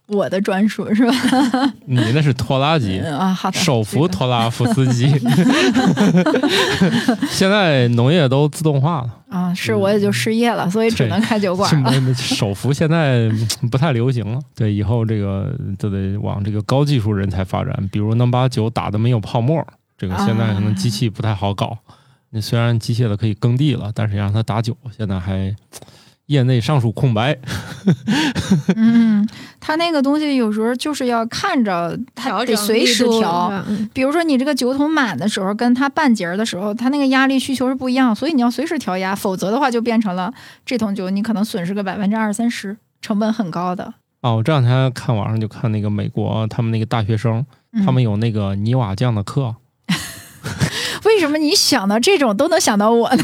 [0.08, 1.14] 我的专属是吧？
[1.86, 3.00] 你那是拖拉机。
[3.04, 5.08] 嗯啊，好的，手扶拖拉夫司机，
[7.30, 12.14] 现在农业都自动化了，啊，是我也就失业了，所以只能开酒馆了。
[12.14, 14.40] 手扶现在嗯不太流行了。
[14.56, 19.66] 对，以后这个就得往这个高技术人才发展，比如能把酒打的没有泡沫，
[19.98, 21.78] 这个现在可能机器不太好搞。
[22.30, 25.56] 那虽然机械的可以耕地了，但是让它打酒，现在还
[26.28, 27.38] 业内尚属空白。
[28.76, 29.28] 嗯，
[29.60, 33.52] 他那个东西有时候就是要看着，他调整得随时调。
[33.94, 40.34] 比如说你这个酒桶满的时候，跟它半截儿的时候，它那个压力需求是不一样，所以你要随时调压，否则的话就变成了
[40.66, 43.94] 这桶酒你可能损失个百分之二三十，成本很高的。
[44.22, 49.56] 哦，我这两天看网上就看那个美国他们那个大学生，嗯他们有那个泥瓦匠的课，
[51.08, 53.24] 为什么你想到这种都能想到我呢？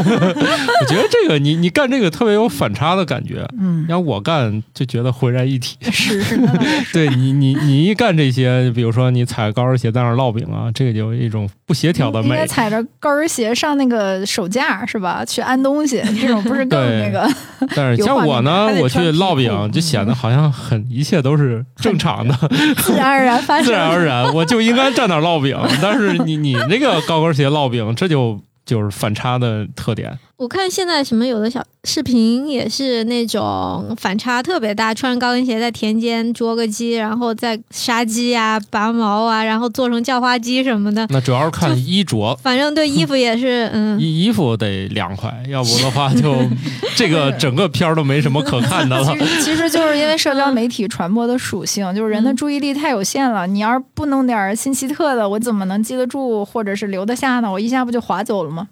[0.00, 3.46] 我觉得这个你你干这个特别有反差的感觉。
[3.60, 5.76] 嗯，要我干就觉得浑然一体。
[5.92, 6.38] 是 是，
[6.92, 12.30] 对你你你一干这些，比如说你踩高跟鞋在那儿烙饼啊，这个就有一种不协调的美。
[12.30, 15.24] 应该踩着高跟鞋上那个手架是吧？
[15.24, 17.28] 去安东西，这种不是更对那个？
[17.74, 22.34] 但是像我呢我去烙饼就显得好像很一切都是正常的，
[22.78, 23.66] 自然而然发生。
[23.66, 25.58] 自然而然，我就应该站那儿烙饼。
[25.82, 30.18] 但是你你那个高高跟鞋烙饼，这就就是反差的特点。
[30.38, 41.04] 我看现在什么有的小视频也是那种反差特别大，穿着高跟鞋在田间捉个鸡，然后再杀鸡啊、拔毛啊，然后做成叫花鸡什么的。
[41.10, 42.38] 那主要是看衣着。
[42.40, 46.36] 反正对衣服也是， 嗯，衣衣服得凉快，要不的话就
[46.94, 49.18] 这个整个片儿都没什么可看的了其。
[49.18, 53.44] 实其实就是因为社交媒体传播的属性，就是人的嗯注意力太有限了。
[53.48, 57.50] 你要是不弄点儿新奇特的，我怎么能记得住，或者是留得下呢？
[57.50, 58.68] 我一下不就划走了吗？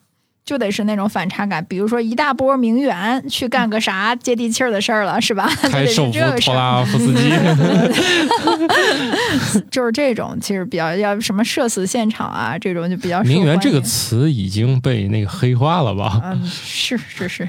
[0.46, 5.50] 就得是那种反差感，比如说一大波名媛去干个啥接地气儿的事儿了，是吧？
[5.62, 7.32] 开 手扶这拉夫斯基，
[9.68, 16.20] 就是这种，其实比较要什么社死现场啊，这种就比较名媛这个词已经被那个黑化了吧？
[16.22, 17.48] 嗯，是是是，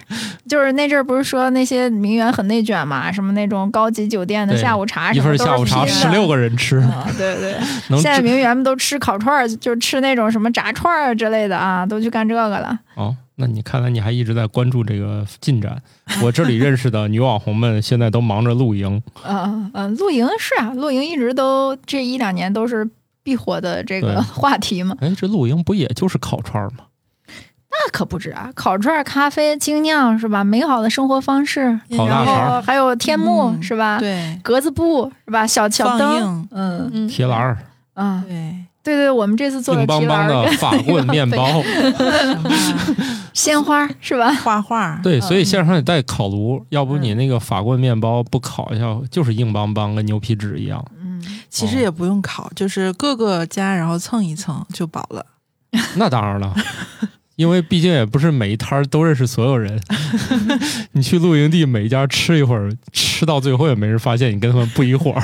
[0.50, 7.54] 就是那阵儿不是说那些名媛很内卷嘛，什么那种高级酒店的下午茶一份下午茶十六个人吃，啊，对对，
[8.02, 12.80] 现在名媛们都吃烤串儿，就吃那种什么炸串儿之类的啊，都去干这个了。
[12.98, 13.16] 哦。
[13.36, 15.82] 那你看来你还一直在关注这个进展。
[16.24, 22.90] 我这里认识的女网红们现在都忙着露营，嗯嗯，露营是啊，露营一直都这一两年都是
[23.24, 24.96] 必火的这个话题嘛。
[25.00, 26.86] 哎，这露营不也就是烤串儿吗？
[27.70, 30.44] 那可不止啊，烤串儿、咖啡、精酿是吧？
[30.44, 34.00] 美好的生活方式，然后还有天幕、嗯是吧？
[34.00, 35.46] 对格子布是吧？
[35.46, 37.58] 小小灯，嗯嗯，铁栏儿、
[37.94, 38.56] 啊，对
[38.88, 41.62] 对对，我们这次做的硬邦邦的 法棍面包，
[43.34, 44.34] 鲜花是吧？
[44.34, 50.84] 画画，对，嗯所以线上得带烤炉，要不你那个法棍面包不烤一下，就是硬邦邦，跟牛皮纸一样。
[51.02, 55.26] 嗯，其实也不用烤，就是各个家然后蹭一蹭就饱了。
[55.96, 56.56] 那当然了，
[57.36, 59.80] 因为毕竟也不是每一摊儿都认识所有人。
[60.94, 65.22] 你去露营地每一家吃一会儿，吃到最后也没人发现你跟他们不一伙儿，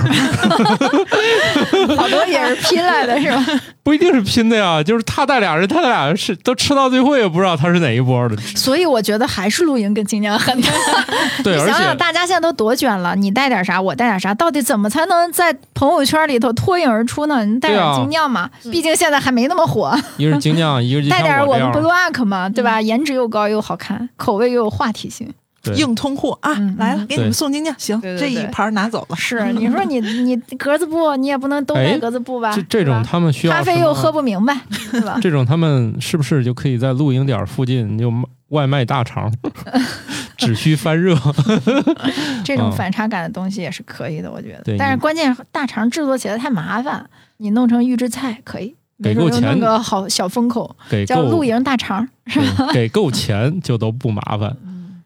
[1.96, 3.62] 好多也是拼来的是吧？
[3.84, 4.82] 不一定是拼的呀。
[4.82, 8.38] 就是他带俩人，他俩人是都吃到最后也不知道他是哪一波的。
[8.56, 10.70] 所以我觉得还是露营跟精酿很大。
[11.44, 17.46] 对，而你想想，大家现在都多卷了，你带点啥，我带点啥，到底怎么才能在朋友圈里头脱颖而出呢？
[17.46, 21.74] 你带点精酿嘛，毕竟现在还没那么火，一个是精酿，一个是带点我们样。
[21.74, 22.82] Black 嘛，对吧？
[22.82, 25.34] 颜值又高又好看，口味又有话题性。
[25.64, 29.16] 对硬通货啊嗯，来了，嗯给你们送精酿，行，这一盘拿走了。
[29.16, 32.52] 是， 你说你你格子布，你也不能都带哎格子布吧？
[32.54, 35.18] 这这种他们需要咖啡又喝不明白， 是吧？
[35.22, 39.34] 这种他们是不是就可以在露营点附近就卖外卖大肠，
[40.38, 41.16] 只需翻热？
[42.44, 44.76] 这种嗯反差感的东西也是可以的，我觉得。
[44.78, 52.08] 但是关键大肠制作起来太麻烦，你弄成预制菜可以，给够没准就弄钱个好小风口，给叫露营大肠。
[52.28, 54.56] 是吧给够钱就都不麻烦。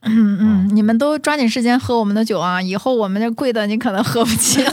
[0.08, 2.62] 嗯嗯，你们都抓紧时间喝我们的酒啊！
[2.62, 4.72] 以后我们这贵的你可能喝不起了。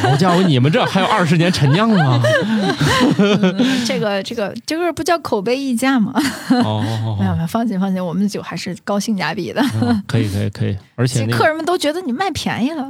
[0.00, 2.20] 好家伙，你们这还有二十年陈酿吗？
[3.86, 6.12] 这个这个这个不叫口碑溢价吗？
[6.50, 9.60] 哦没有哦没有，放心放心，我们的酒还是高性价比的。
[9.80, 12.88] 哦，可以可以可以，而且那个客人们都觉得你卖便宜了。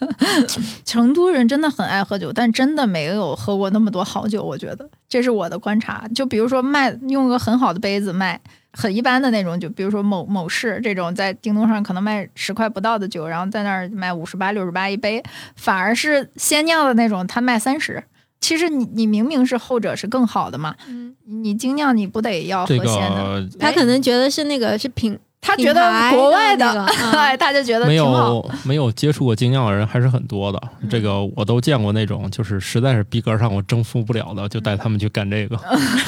[0.84, 4.40] 成都人真的很爱喝酒，但真的没有喝过那么多好酒。
[4.40, 6.04] 我觉得这是我的观察。
[6.14, 8.40] 就比如说卖用个很好的杯子卖
[8.80, 15.20] 很一般的那种，就比如说某某市这种在京东上可能卖十块不到的酒，然后在那儿卖五十八、六十八一杯，
[15.56, 18.04] 反而是鲜酿的那种，他卖三十。
[18.40, 23.42] 其实你你明明是后者是更好的嘛，嗯，你精酿你不得要这喝鲜的？
[23.42, 25.80] 个他可能觉得是那个是品，他觉得
[26.10, 27.94] 国外的，品牌的那个 哎，他就觉得没。
[27.96, 30.60] 有没有接触过精酿的人还是很多的。
[30.80, 35.58] 嗯这个我都见过那种，就是实在是逼格上我征服不了的，就带他们去干这个。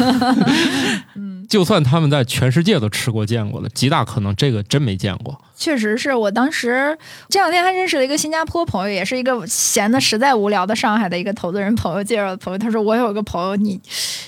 [1.14, 5.38] 嗯，就算他们在全世界都吃过见过的，极大可能这个真没见过。
[5.60, 6.96] 确实是我当时
[7.28, 12.56] 这两天还认识了一个新加坡朋友，也是一个闲的实在无聊的上海的一个投资人朋友介绍的朋友。
[12.56, 13.78] 他说我有个朋友，你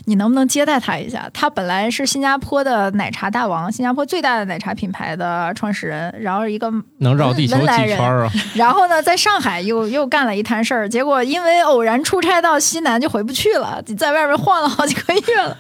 [0.05, 1.26] 你能不能接待他一下？
[1.33, 8.30] 他本来是新加坡的奶茶大王，新加坡最大的奶茶品牌的创始人，然后一个能绕地球几圈啊？
[8.55, 15.57] 然后呢，在上海又又干了一摊事儿，结果因为偶然出差到西南就回不去了，在外面晃了好几个月了，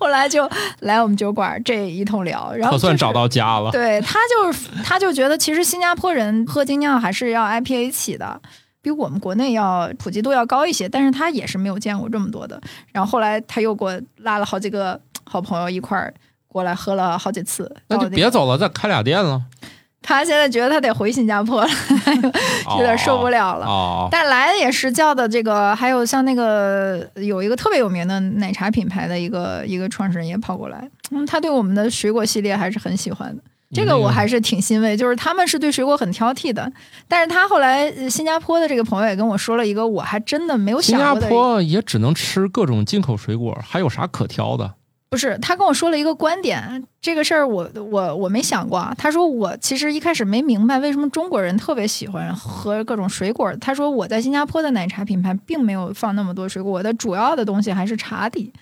[0.00, 0.50] 后来就
[0.80, 3.70] 来我们酒馆这一通聊，然后、就是、可算找到家了。
[3.70, 8.40] 对他就是，他就觉得其实新加坡人喝精酿还是要 IPA 起的，
[8.82, 12.60] 比我们国内要普及度要高一些，但是他也是没有见过这么多的。
[12.92, 16.12] 然后后来他又给我拉了好几个好朋友一块儿
[16.46, 18.08] 过来喝了好几次，那就。
[18.10, 19.42] 别走了，再开俩店了，
[20.02, 21.68] 他现在觉得他得回新加坡了，
[22.78, 23.66] 有点受不了了。
[23.66, 24.08] 哦。
[24.10, 33.42] 但来的也是叫的这个，还有像那个有一个特别有名的奶茶品牌的一个一个创始人也跑过来，嗯，他对我们的水果系列还是很喜欢的。
[33.74, 36.70] 这个我还是挺欣慰，就是他们是对水果很挑剔的，
[37.08, 44.74] 但是他后来呃新加坡的这个朋友也跟我说了一个我还真的没有新加想过的一，坡也只能吃各种进口水果，还有啥可挑的？
[45.10, 48.92] 不是他跟我说了一个观点，这个事儿我我我没想过啊。
[48.98, 53.54] 他说我其实一开始没明白为什么中国人特别喜欢喝各种水果。
[53.60, 58.52] 他说我在新加坡的奶茶品牌并没有放那么多水果，我的主要的东西还是茶底，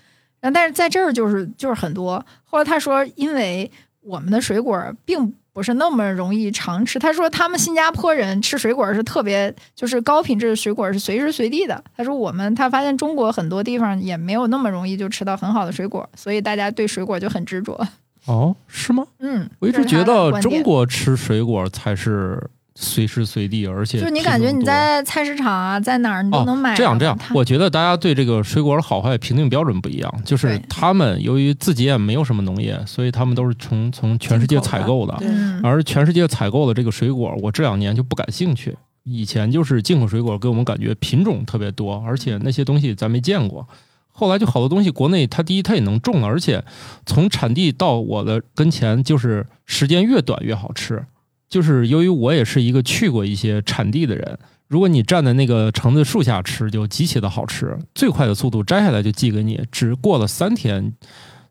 [0.41, 2.23] 然后但是在这儿就是就是很多。
[2.45, 3.71] 后来他说，因为
[4.03, 6.99] 我们的水果并不是那么容易常吃。
[6.99, 11.83] 他说他们新加坡人吃水果是特别，就是高品质的水果是随时随地的。
[11.97, 17.87] 他说我们他发现中国很多地方也没有那么容易就吃到很好的水果，所以大家对水果就很执着。
[18.27, 19.05] 哦，是吗？
[19.19, 22.41] 嗯，我一直觉得中国吃水果才是
[22.75, 26.75] 随时随地，而且就你感觉你在菜市场啊，在哪儿你都能买、哦。
[26.77, 35.15] 这样这样，我觉得大家对这个水果的好坏评定标准不一样，就是他们由于自己也没有什么农业，所以他们都是从从全世界采购的。
[35.63, 38.77] 而全世界采购的这个水果，我这两年就不感兴趣。
[39.05, 43.67] 以前就是进口水果给我们感觉品种特别多，而且那些东西咱没见过。
[44.13, 46.63] 后来就好多东西国内它第一它也能种了，而且
[47.05, 51.05] 从产地到我的跟前就是时间越短越好吃。
[51.53, 54.39] 就是由于我也是一个去过一些产地的人，
[54.69, 60.95] 如果你站在那个橙子树下吃，就极其的好吃，最快的速度摘下来就寄给你，只过了三天。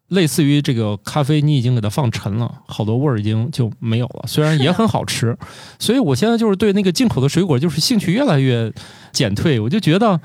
[0.07, 4.23] 类似于这个咖啡，你已经给它放陈了，好多味儿已经就没有了。
[4.27, 5.37] 虽然也很好吃，
[5.79, 8.73] 所以我现在就是对那个进口的水果就是兴趣越来越
[9.13, 9.57] 减退。
[9.59, 10.19] 我就觉得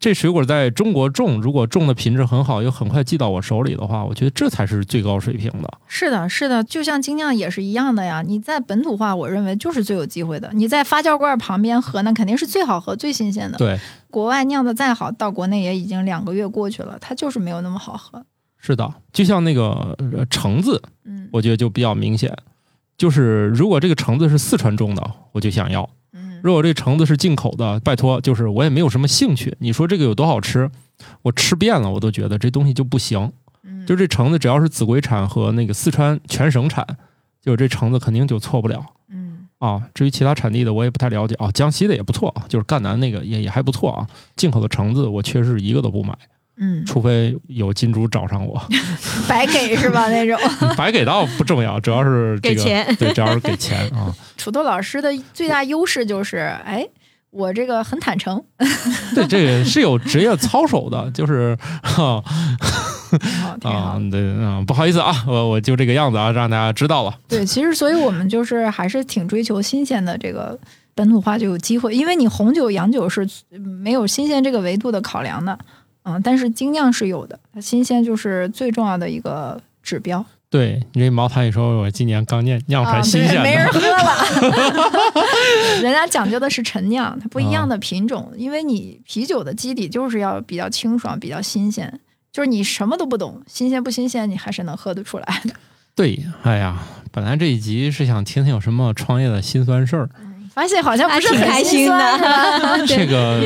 [0.00, 5.70] 这水果在中国种，如果种的品质很好，又很快寄到我手里的话，我觉得这才是最高水平的。
[5.86, 8.22] 是的，是的，就像精酿也是一样的呀。
[8.26, 10.50] 你在本土化，我认为就是最有机会的。
[10.54, 13.58] 你在发酵罐旁边喝，那肯定是最好喝、最新鲜的。
[13.58, 13.78] 对，
[14.10, 18.24] 国外酿的再好，到国内也已经两个月过去了，它就是没有那么好喝。
[18.56, 22.34] 是的，就像那个呃橙子，嗯我觉得就比较明显。
[22.96, 25.88] 就是如果这个橙子是四川种的，我就想要；嗯
[26.42, 29.56] 如果这橙子是进口的，拜托，就是我也没有什么兴趣。
[29.60, 30.70] 你说这个有多好吃，
[31.22, 33.32] 我吃遍了，我都觉得这东西就不行。
[33.62, 36.86] 嗯，就这橙子，只要是秭归产和那个四川全省产，
[37.42, 39.82] 就这橙子肯定就错不了嗯啊。
[39.92, 41.50] 至于其他产地的，我也不太了解啊。
[41.52, 44.06] 江西的也不错啊，就是赣南那个也也还不错啊。
[44.36, 46.16] 进口的橙子，我确实一个都不买，
[46.62, 48.62] 嗯，除非有金主找上我，
[49.26, 50.08] 白给是吧？
[50.10, 50.38] 那种。
[50.76, 54.14] 白给倒不重要，主要是这个给钱对，主要是给钱啊。
[54.36, 56.86] 土豆老师的最大优势就是，哎，
[57.30, 58.42] 我这个很坦诚，
[59.14, 62.22] 对，这个是有职业操守的，就是啊，。
[63.60, 67.18] 对啊，不好意思啊，我我就这个样子啊，让大家知道了。
[67.26, 70.56] 对，其实所以我们就是还是挺追求新鲜的这个
[70.94, 73.26] 本土化就有机会，因为你红酒、洋酒是
[73.80, 75.58] 没有新鲜这个维度的考量的。
[76.10, 80.24] 嗯，但是精酿是有的，它新鲜就是最重要的一个指标。
[80.48, 84.90] 对你这茅台也说，我今年刚酿酿出啊，来新鲜对，没人，喝了。
[85.80, 92.00] 人家讲究的是陈酿，它不一样的品啊种，因为你啤酒的基底就是要比较清爽、比较新鲜。
[92.32, 95.54] 就是你什么都不懂，新鲜不新鲜，你还是能喝得出来的。
[95.94, 96.78] 对，哎呀，
[97.12, 100.10] 本来这一集是想听听有什么创业的辛酸事儿，
[100.52, 103.40] 发现好像不是很开很心的酸 这个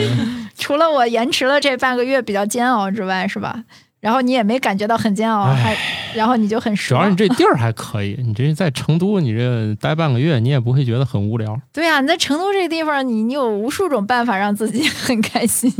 [0.57, 3.64] 除了我延迟了这半个月比较煎熬之外，是吧？
[4.00, 5.74] 然后你也没感觉到很煎熬，还
[6.14, 7.16] 然后你就很主要你。
[7.16, 11.59] 这地儿还可以，你这在成都，你这待半个月，你也不会觉得很无聊。
[11.72, 15.72] 对呀、你在成都这个地方，你你有无数种办法让自己 很开心，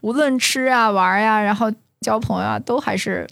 [0.00, 3.26] 无论吃啊、玩呀、然后交朋友啊，都还是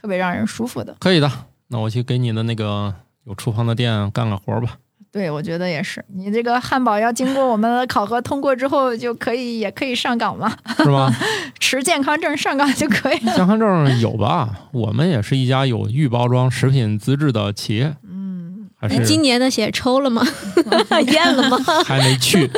[0.00, 0.94] 特别让人舒服的。
[1.00, 1.28] 可以的，
[1.66, 2.94] 那我去给你的那个
[3.24, 4.76] 有厨房的店干个活儿吧。
[5.14, 6.04] 对，我觉得也是。
[6.12, 10.52] 你这个汉堡要经过我们的考核通过之后，就可以也可以上岗嘛，
[10.82, 11.08] 是吗？
[11.60, 13.32] 持健康证上岗就可以了。
[13.36, 14.50] 健康证有吧？
[14.72, 20.26] 我们也是一家有预包装食品资质的企业，嗯，还是今年的血抽了吗？
[21.06, 21.56] 验了吗？
[21.86, 22.50] 还没去。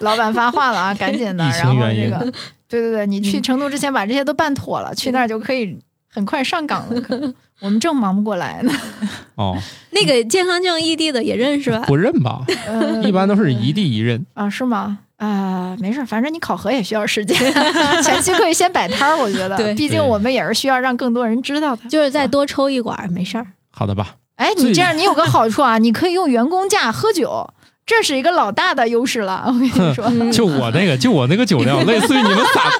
[0.00, 1.42] 老板发话了啊，赶紧的。
[1.48, 2.32] 疫情然后原因这个，
[2.68, 5.78] 对对对，你去成都之前把这些都办妥了，去那儿就可以
[6.12, 7.00] 很快上岗了。
[7.00, 8.72] 可能 我们正忙不过来呢。
[9.36, 9.56] 哦，
[9.90, 11.80] 那个健康证异地的也认识吧？
[11.88, 12.42] 不认吧？
[12.66, 14.24] 呃一般都是一地一认。
[14.34, 14.98] 啊，是吗？
[15.18, 17.36] 啊、没事儿，反正你考核也需要时间，
[18.02, 21.88] 前期可以先摆摊儿，我觉得，对毕竟我们也是需要让更多人知道的。
[21.88, 23.46] 就是再多抽一管儿，没事儿。
[23.70, 24.16] 好的吧？
[24.36, 27.48] 哎，你这样你有个好处啊，你可以用员工价喝酒，
[27.84, 29.44] 这是一个老大的优势了。
[29.46, 32.70] 我跟你说，嗯就我那个，就我那个酒量， 类似于你们撒，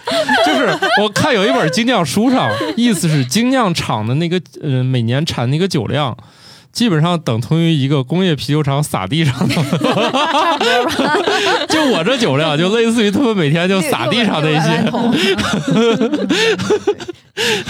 [0.47, 0.69] 就是
[1.03, 6.17] 我看有一本精酿书上，意思是精酿厂的那个呃每年产那个酒量，
[6.73, 9.55] 基本上等同于一个工业啤酒厂撒地上的。
[11.69, 14.91] 就我这酒量，就类似于他们每天就撒地上那些。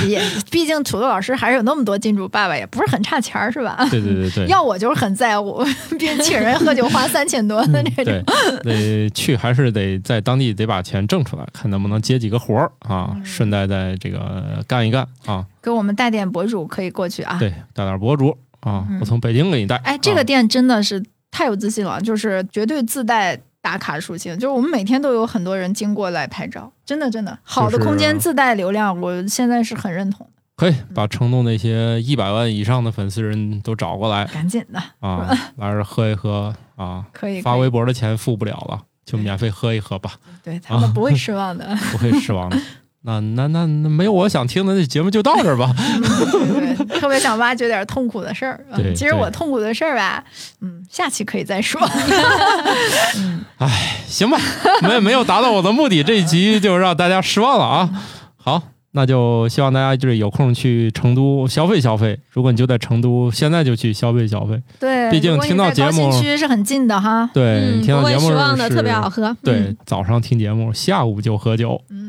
[0.07, 3.77] 也，毕竟土豆老师还是有那么多金主爸爸，也不是很差钱儿，是吧？
[3.91, 4.47] 对对对对。
[4.47, 5.65] 要我就是很在乎，
[5.99, 8.23] 别请人喝酒花三千多的那种。
[8.65, 15.45] 对，得去还是得在当地得把钱挣出来，看能不能接几个活儿啊，嗯顺带再这个干一干啊。
[15.63, 17.37] 给我们带点博主可以过去啊。
[17.39, 19.77] 对，带点博主啊，嗯我从北京给你带。
[19.77, 30.33] 哎，这个啊店真的是太有自信了，就是绝对自带打卡属性，就是我们每天都有很多人经过来拍照，真的真的好的空间自带流量，我现在是很认同的。
[30.55, 40.13] 可以把成都那些一百万以上的粉丝人都找过来赶紧的，啊， 来这儿喝一喝啊，可以发微博的钱付不了了，就免费喝一喝吧，
[40.45, 41.67] 对他们不会失望的。
[41.91, 42.57] 不会失望的。
[43.05, 45.75] 那那那那没有我想听的，那节目就到这儿吧。
[45.77, 48.65] 对对，特别想挖掘点痛苦的事儿。
[48.71, 50.23] 嗯对其实我痛苦的事儿吧，
[50.61, 51.81] 嗯，下期可以再说。
[53.59, 54.39] 哎行吧，
[54.83, 57.91] 没没有达到我的目的，这一集就让大家失望了啊。
[58.37, 62.19] 好，那就希望大家就是有空去成都消费消费。
[62.31, 64.61] 如果你就在成都，现在就去消费消费。
[64.79, 67.29] 对，毕竟听到节目新区是很近的哈。
[67.33, 69.09] 对，嗯，听到节目失望的，是特别好。
[69.09, 69.37] 喝。
[69.43, 71.81] 对嗯，，早上听节目，下午就喝酒。
[71.91, 72.02] 嗯，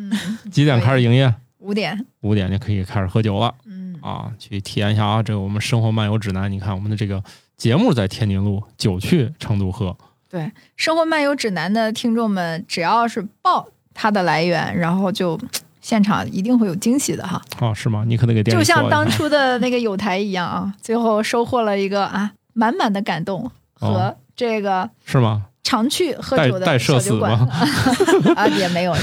[0.54, 1.34] 几点开始营业？
[1.58, 2.06] 五点。
[2.22, 4.32] 五点就可以开始喝酒了嗯，啊！
[4.38, 6.52] 去体验一下啊，这个我们生活漫游指南。
[6.52, 7.24] 你看我们的这个
[7.58, 9.98] 节目在天津录，酒去成都喝。
[10.30, 15.40] 对生活漫游指南的听众们，只要是报它的来源，然后就
[15.82, 17.42] 现场一定会有惊喜的哈。
[17.60, 18.04] 啊，是吗？
[18.06, 25.48] 你可能给店就像当初的那个有台一样啊，最后收获了一个啊满满的感动和哦这个是吗？
[25.64, 28.94] 常去喝酒的小酒馆死吗 啊，也没有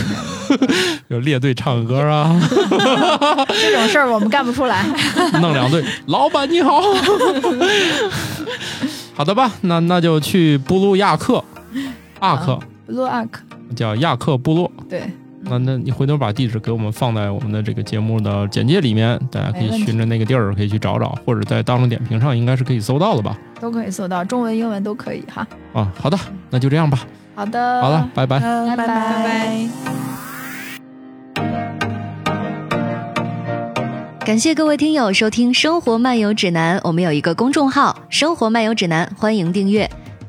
[1.09, 2.39] 有列队唱歌啊，
[3.49, 4.85] 这种事儿，我们干不出来。
[5.41, 5.83] 弄两队。
[6.07, 6.81] 老板你好，
[9.15, 9.51] 好的吧？
[9.63, 11.43] 那那就去布鲁亚克，
[12.21, 13.41] 阿克、布鲁阿克
[13.75, 14.71] 叫亚克部落。
[14.89, 15.11] 对，
[15.43, 23.37] 那那你回头把地址给我们放在我们的这个节目的简介里面，大家可以循着那个地儿可以去找找，或者在大众点评上应该是可以搜到的吧？
[23.59, 25.47] 都可以搜到，中文、英文都可以哈。
[25.73, 26.19] 啊，好的，
[26.51, 27.07] 那就这样吧。
[27.35, 28.39] 好的，好了，拜拜。
[28.39, 29.69] 拜，拜拜拜
[34.27, 39.91] 感谢各位听友收听《生活漫游指南》，我们有一个公众号《生活漫游指南》，欢迎订阅。